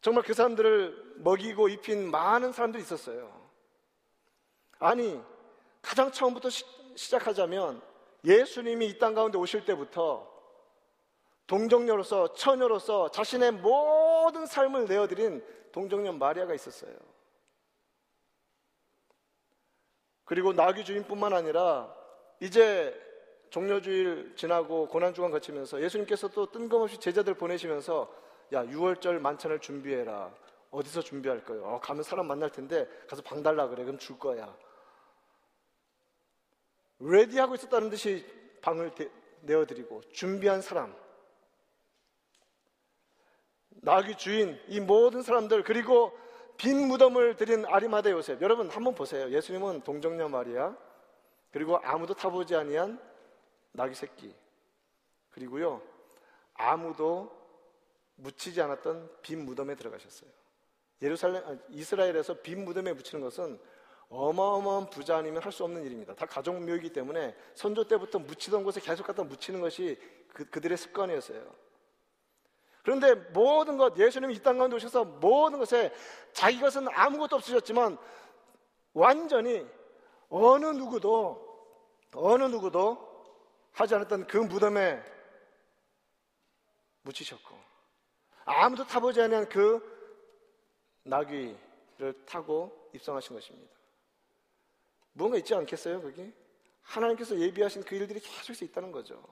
정말 0.01 0.25
그 0.25 0.33
사람들을 0.33 1.17
먹이고 1.19 1.69
입힌 1.69 2.11
많은 2.11 2.53
사람들이 2.53 2.83
있었어요. 2.83 3.51
아니 4.79 5.21
가장 5.83 6.11
처음부터 6.11 6.49
시, 6.49 6.65
시작하자면 6.95 7.83
예수님이 8.27 8.87
이 8.89 8.99
땅 8.99 9.15
가운데 9.15 9.39
오실 9.39 9.65
때부터 9.65 10.31
동정녀로서 11.47 12.35
처녀로서 12.35 13.11
자신의 13.13 13.53
모든 13.53 14.47
삶을 14.47 14.87
내어드린 14.87 15.45
동정녀 15.73 16.13
마리아가 16.13 16.53
있었어요. 16.55 16.93
그리고 20.25 20.53
나귀 20.53 20.85
주인뿐만 20.85 21.33
아니라 21.33 21.95
이제 22.41 23.01
종려주일 23.51 24.35
지나고 24.35 24.89
고난주간 24.89 25.31
거치면서 25.31 25.81
예수님께서 25.81 26.27
또 26.29 26.51
뜬금없이 26.51 26.99
제자들 26.99 27.35
보내시면서 27.35 28.13
야 28.53 28.65
6월절 28.65 29.21
만찬을 29.21 29.61
준비해라 29.61 30.35
어디서 30.73 31.03
준비할 31.03 31.45
거예요? 31.45 31.65
어, 31.65 31.81
가면 31.81 32.03
사람 32.03 32.27
만날 32.27 32.51
텐데 32.51 32.89
가서 33.09 33.23
방 33.23 33.43
달라 33.45 33.69
그래. 33.69 33.85
그럼 33.85 33.99
줄 33.99 34.19
거야. 34.19 34.53
레디하고 36.99 37.55
있었다는 37.55 37.91
듯이 37.91 38.27
방을 38.63 38.95
대, 38.95 39.11
내어드리고 39.43 40.03
준비한 40.13 40.63
사람. 40.63 40.95
나귀 43.71 44.17
주인, 44.17 44.59
이 44.69 44.81
모든 44.81 45.23
사람들, 45.23 45.63
그리고 45.63 46.19
빈 46.57 46.89
무덤을 46.89 47.37
드린 47.37 47.65
아리마대 47.67 48.11
요셉. 48.11 48.41
여러분 48.43 48.69
한번 48.71 48.95
보세요. 48.95 49.31
예수님은 49.31 49.83
동정녀 49.83 50.29
마리아, 50.29 50.77
그리고 51.53 51.79
아무도 51.83 52.15
타보지 52.15 52.57
아니한 52.57 53.01
나귀 53.73 53.95
새끼, 53.95 54.35
그리고요 55.31 55.83
아무도 56.55 57.31
묻히지 58.17 58.61
않았던 58.63 59.11
빈 59.23 59.45
무덤에 59.45 59.75
들어가셨어요. 59.75 60.31
예루살렘, 61.03 61.45
아, 61.45 61.57
이스라엘에서 61.69 62.41
빈 62.41 62.65
무덤에 62.65 62.95
묻히는 62.95 63.23
것은 63.23 63.61
어마어마한 64.09 64.91
부자 64.91 65.17
아니면 65.19 65.43
할 65.43 65.53
수 65.53 65.65
없는 65.65 65.85
일입니다. 65.85 66.15
다 66.15 66.27
가족 66.27 66.63
묘이기 66.63 66.93
때문에 66.93 67.35
선조 67.55 67.85
때부터 67.85 68.19
묻히던 68.19 68.63
곳에 68.65 68.81
계속 68.81 69.07
갖다 69.07 69.23
묻히는 69.25 69.61
것이 69.61 69.99
그, 70.33 70.49
그들의 70.49 70.77
습관이었어요. 70.79 71.55
그런데 72.83 73.15
모든 73.15 73.77
것, 73.77 73.97
예수님이 73.99 74.35
이 74.35 74.43
땅 74.43 74.59
가운데 74.59 74.77
오셔서 74.77 75.05
모든 75.05 75.59
것에 75.59 75.93
자기 76.33 76.61
것은 76.61 76.87
아무것도 76.89 77.37
없으셨지만 77.37 77.99
완전히 78.93 79.67
어느 80.29 80.67
누구도, 80.67 81.45
어느 82.15 82.45
누구도 82.45 83.25
하지 83.73 83.95
않았던 83.97 84.27
그 84.29 84.37
무덤에 84.37 85.03
묻히셨고 87.03 87.57
아무도 88.45 88.85
타보지 88.87 89.21
않은 89.23 89.49
그 89.49 89.95
나귀를 91.03 92.25
타고 92.27 92.91
입성하신 92.95 93.35
것입니다. 93.35 93.76
뭔가 95.17 95.39
있지 95.39 95.55
않겠어요, 95.55 96.03
거기? 96.03 96.31
하나님께서 96.83 97.39
예비하신 97.39 97.83
그 97.85 97.97
일들이 97.97 98.21
계속 98.21 98.63
있다는 98.63 98.93
거죠. 98.93 99.23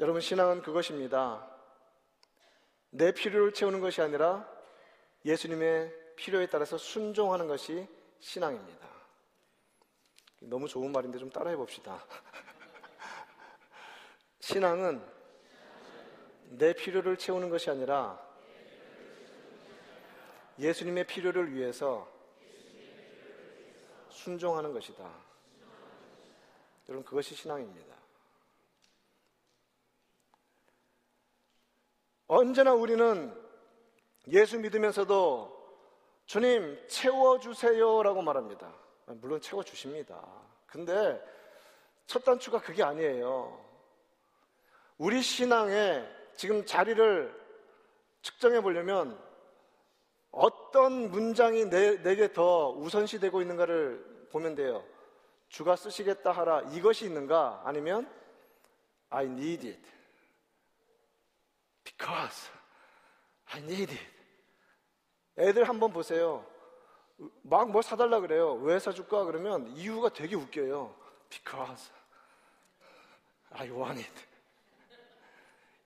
여러분, 0.00 0.20
신앙은 0.20 0.62
그것입니다. 0.62 1.48
내 2.90 3.12
필요를 3.12 3.52
채우는 3.52 3.80
것이 3.80 4.02
아니라 4.02 4.48
예수님의 5.24 5.94
필요에 6.16 6.46
따라서 6.46 6.76
순종하는 6.76 7.46
것이 7.46 7.86
신앙입니다. 8.18 8.88
너무 10.40 10.66
좋은 10.66 10.90
말인데 10.90 11.18
좀 11.18 11.30
따라해 11.30 11.56
봅시다. 11.56 12.04
신앙은 14.40 15.04
내 16.50 16.72
필요를 16.72 17.16
채우는 17.16 17.48
것이 17.48 17.70
아니라 17.70 18.27
예수님의 20.58 21.06
필요를 21.06 21.52
위해서 21.52 22.08
순종하는 24.10 24.72
것이다. 24.72 25.08
여러분, 26.88 27.04
그것이 27.04 27.34
신앙입니다. 27.34 27.94
언제나 32.26 32.74
우리는 32.74 33.34
예수 34.28 34.58
믿으면서도 34.58 35.56
주님 36.26 36.78
채워주세요라고 36.88 38.20
말합니다. 38.20 38.74
물론 39.06 39.40
채워주십니다. 39.40 40.22
근데 40.66 41.22
첫 42.06 42.24
단추가 42.24 42.60
그게 42.60 42.82
아니에요. 42.82 43.64
우리 44.98 45.22
신앙에 45.22 46.06
지금 46.36 46.66
자리를 46.66 47.34
측정해 48.20 48.60
보려면 48.60 49.18
어떤 50.30 51.10
문장이 51.10 51.66
내, 51.70 52.02
내게 52.02 52.32
더 52.32 52.70
우선시되고 52.70 53.40
있는가를 53.42 54.28
보면 54.30 54.54
돼요. 54.54 54.84
주가 55.48 55.76
쓰시겠다 55.76 56.32
하라 56.32 56.60
이것이 56.72 57.06
있는가 57.06 57.62
아니면 57.64 58.10
I 59.08 59.24
need 59.24 59.66
it 59.66 59.82
because 61.84 62.50
I 63.46 63.62
need 63.62 63.92
it 63.92 64.18
애들 65.38 65.64
한번 65.68 65.92
보세요. 65.92 66.44
막 67.42 67.68
뭘 67.70 67.82
사달라 67.82 68.20
그래요. 68.20 68.54
왜 68.54 68.78
사줄까? 68.78 69.24
그러면 69.24 69.66
이유가 69.68 70.08
되게 70.08 70.36
웃겨요. 70.36 70.94
Because 71.28 71.90
I 73.50 73.70
want 73.70 74.00
it. 74.00 74.26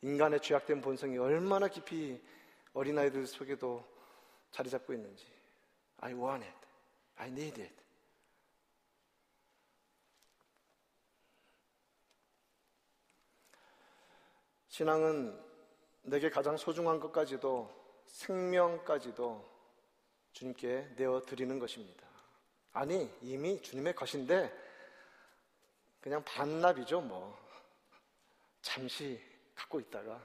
인간의 0.03 0.41
죄악된 0.41 0.81
본성이 0.81 1.17
얼마나 1.19 1.69
깊이 1.69 2.21
어린아이들 2.75 3.27
속에도 3.27 3.92
자리 4.53 4.71
잡고 4.71 4.93
있는지. 4.93 5.27
I 5.99 6.13
want 6.13 6.45
it. 6.45 6.59
I 7.17 7.29
need 7.29 7.61
it. 7.61 7.75
신앙은 14.69 15.39
내게 16.03 16.31
가장 16.31 16.57
소중한 16.57 16.99
것까지도 16.99 17.71
생명까지도 18.07 19.51
주님께 20.33 20.95
내어 20.97 21.21
드리는 21.23 21.59
것입니다. 21.59 22.07
아니, 22.73 23.11
이미 23.21 23.61
주님의 23.61 23.95
것인데 23.95 24.51
그냥 26.01 26.25
반납이죠, 26.25 27.01
뭐. 27.03 27.39
잠시 28.63 29.21
갖고 29.55 29.79
있다가 29.81 30.25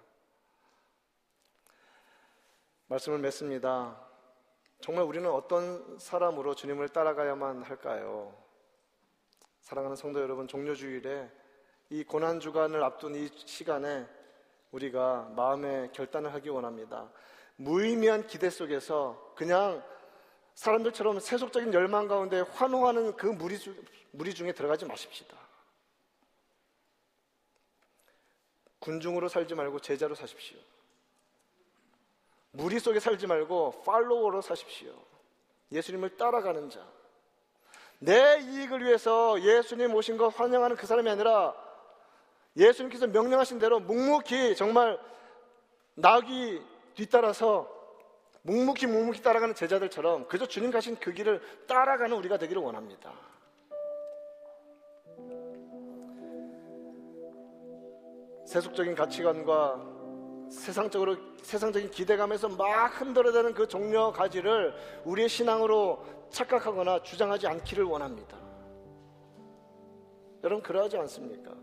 말씀을 2.88 3.20
맺습니다. 3.20 4.07
정말 4.80 5.06
우리는 5.06 5.30
어떤 5.30 5.98
사람으로 6.00 6.56
주님을 6.56 6.90
따라가야만 6.90 7.64
할까요? 7.64 8.36
사랑하는 9.62 9.96
성도 9.96 10.22
여러분, 10.22 10.48
종료주일에 10.48 11.30
이 11.90 12.04
고난 12.04 12.40
주간을 12.40 12.84
앞둔 12.84 13.16
이 13.16 13.30
시간에 13.46 14.08
우리가 14.72 15.32
마음의 15.36 15.92
결단을 15.94 16.34
하기 16.36 16.50
원합니다. 16.50 17.12
무의미한 17.56 18.28
기대 18.28 18.50
속에서 18.50 19.34
그냥 19.36 19.84
사람들처럼 20.54 21.20
세속적인 21.20 21.74
열망 21.74 22.08
가운데 22.08 22.42
환호하는 22.42 23.16
그 23.16 23.28
무리, 23.28 23.58
주, 23.60 23.76
무리 24.12 24.34
중에 24.34 24.54
들어가지 24.54 24.86
마십시다. 24.86 25.36
군중으로 28.80 29.28
살지 29.28 29.56
말고 29.56 29.80
제자로 29.80 30.16
사십시오. 30.16 30.58
무리 32.58 32.80
속에 32.80 33.00
살지 33.00 33.28
말고 33.28 33.84
팔로워로 33.86 34.42
사십시오. 34.42 34.92
예수님을 35.72 36.18
따라가는 36.18 36.72
자. 36.72 36.84
내 38.00 38.40
이익을 38.40 38.84
위해서 38.84 39.40
예수님 39.40 39.94
오신 39.94 40.18
것 40.18 40.30
환영하는 40.30 40.76
그 40.76 40.88
사람이 40.88 41.08
아니라 41.08 41.54
예수님께서 42.56 43.06
명령하신 43.08 43.60
대로 43.60 43.80
묵묵히 43.80 44.56
정말 44.56 45.00
낙이 45.94 46.64
뒤따라서 46.96 47.72
묵묵히 48.42 48.88
묵묵히 48.88 49.22
따라가는 49.22 49.54
제자들처럼 49.54 50.28
그저 50.28 50.48
주님 50.48 50.72
가신 50.72 50.96
그 50.96 51.14
길을 51.14 51.42
따라가는 51.68 52.18
우리가 52.18 52.38
되기를 52.38 52.60
원합니다. 52.60 53.14
세속적인 58.48 58.96
가치관과 58.96 59.97
세상적으로 60.50 61.18
세상적인 61.42 61.92
기대감에서 61.92 62.50
막 62.50 63.00
흔들어대는 63.00 63.54
그 63.54 63.68
종려 63.68 64.12
가지를 64.12 64.74
우리의 65.06 65.30
신앙으로 65.30 66.06
착각하거나 66.30 67.04
주장하지 67.04 67.48
않기를 67.48 67.84
원합니다. 67.84 68.38
여러분 70.44 70.62
그러하지 70.64 70.98
않습니까? 70.98 71.54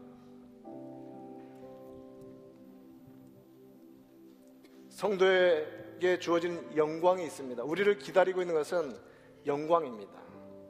성도에게 4.88 6.18
주어진 6.18 6.76
영광이 6.76 7.24
있습니다. 7.24 7.62
우리를 7.64 7.98
기다리고 7.98 8.40
있는 8.40 8.54
것은 8.54 8.96
영광입니다. 9.46 10.23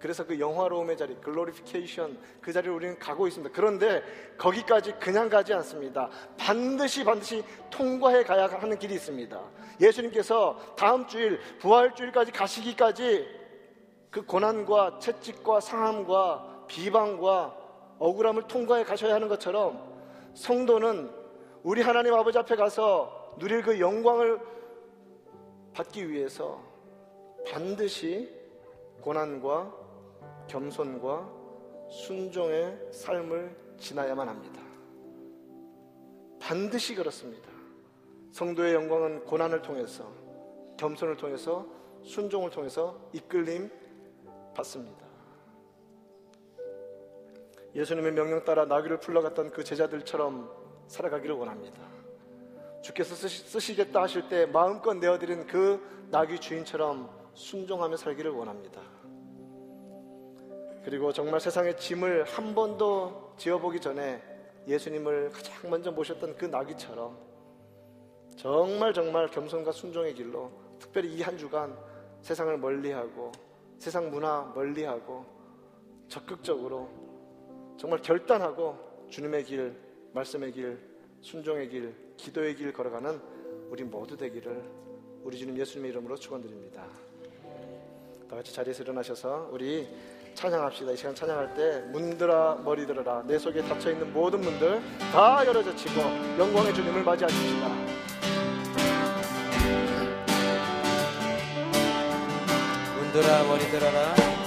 그래서 0.05 0.27
그 0.27 0.39
영화로움의 0.39 0.99
자리, 0.99 1.15
글로리피케이션 1.15 2.19
그 2.43 2.53
자리를 2.53 2.75
우리는 2.75 2.99
가고 2.99 3.27
있습니다. 3.27 3.55
그런데 3.55 4.03
거기까지 4.37 4.93
그냥 5.01 5.31
가지 5.31 5.55
않습니다. 5.55 6.11
반드시 6.37 7.03
반드시 7.03 7.43
통과해 7.71 8.23
가야 8.23 8.47
하는 8.47 8.79
길이 8.79 8.97
있습니다. 8.97 9.41
예수님께서 9.81 10.75
다음 10.77 11.07
주일 11.07 11.41
부활 11.59 11.95
주일까지 11.95 12.33
가시기까지 12.33 13.27
그 14.11 14.27
고난과 14.27 14.99
채찍과 14.99 15.61
상함과 15.61 16.67
비방과 16.69 17.57
억울함을 17.99 18.43
통과해 18.47 18.85
가셔야 18.85 19.15
하는 19.15 19.27
것처럼 19.27 19.83
성도는 20.35 21.11
우리 21.63 21.81
하나님 21.81 22.13
아버지 22.13 22.37
앞에 22.37 22.57
가서 22.57 23.37
누릴 23.39 23.63
그 23.63 23.81
영광을 23.81 24.39
받기 25.73 26.11
위해서 26.11 26.61
반드시 27.51 28.31
고난과 29.01 29.84
겸손과 30.49 31.31
순종의 31.91 32.79
삶을 32.93 33.57
지나야만 33.79 34.29
합니다. 34.29 34.61
반드시 36.41 36.95
그렇습니다. 36.95 37.51
성도의 38.33 38.75
영광은 38.75 39.25
고난을 39.25 39.63
통해서 39.63 40.11
겸손을 40.77 41.17
통해서 41.17 41.67
순종을 42.03 42.51
통해서 42.51 43.01
이끌림 43.13 43.71
받습니다. 44.55 45.05
예수님의 47.75 48.13
명령 48.13 48.45
따라 48.45 48.67
나귀를 48.67 49.01
풀러갔던 49.01 49.51
그 49.51 49.65
제자들처럼 49.65 50.51
살아가기를 50.87 51.35
원합니다. 51.35 51.81
주께서 52.83 53.15
쓰시, 53.15 53.75
겠다 53.75 54.03
하실 54.03 54.29
때 54.29 54.47
마음껏 54.47 54.95
내어드린 54.95 55.47
그 55.47 55.81
나귀 56.11 56.39
주인처럼 56.39 57.09
순종하며 57.33 57.97
살기를 57.97 58.31
원합니다. 58.31 58.83
그리고 60.85 61.13
정말 61.13 61.41
세상의 61.41 61.79
짐을 61.79 62.25
한 62.25 62.55
번도 62.55 63.35
지어보기 63.39 63.81
전에 63.81 64.23
예수님을 64.69 65.31
가장 65.31 65.71
먼저 65.71 65.91
모셨던 65.91 66.37
그 66.37 66.45
나귀처럼 66.45 67.17
정말 68.37 68.93
정말 68.93 69.29
겸손과 69.29 69.73
순종의 69.73 70.15
길로 70.15 70.51
특별히 70.79 71.15
이 71.15 71.23
한 71.23 71.39
주간 71.39 71.77
세상을 72.21 72.57
멀리하고 72.59 73.33
세상 73.79 74.11
문화 74.11 74.51
멀리하고 74.55 75.25
적극적으로 76.09 76.89
정말 77.77 78.01
결단하고 78.01 79.07
주님의 79.09 79.45
길, 79.45 79.77
말씀의 80.13 80.53
길, 80.53 80.79
순종의 81.21 81.69
길, 81.69 81.95
기도의 82.17 82.57
길 82.57 82.73
걸어가는 82.73 83.21
우리 83.71 83.85
모두 83.85 84.17
되기를 84.17 84.63
우리 85.23 85.39
주님 85.39 85.59
예수님의 85.59 85.91
이름으로 85.91 86.17
축원드립니다. 86.17 86.87
다 88.29 88.37
같이 88.37 88.55
자리에서 88.55 88.83
일어나셔서 88.83 89.49
우리 89.51 89.89
찬양합시다. 90.35 90.93
이 90.93 90.97
시간 90.97 91.15
찬양할 91.15 91.55
때 91.55 91.83
문들아 91.93 92.59
머리 92.65 92.87
들어라 92.87 93.23
내 93.27 93.39
속에 93.39 93.63
닫혀 93.63 93.91
있는 93.91 94.13
모든 94.13 94.41
문들 94.41 94.81
다 95.13 95.45
열어젖히고 95.47 96.01
영광의 96.39 96.75
주님을 96.75 97.03
맞이하십시다. 97.03 97.69
문들아 102.99 103.43
머리 103.45 103.61
들어라 103.71 104.44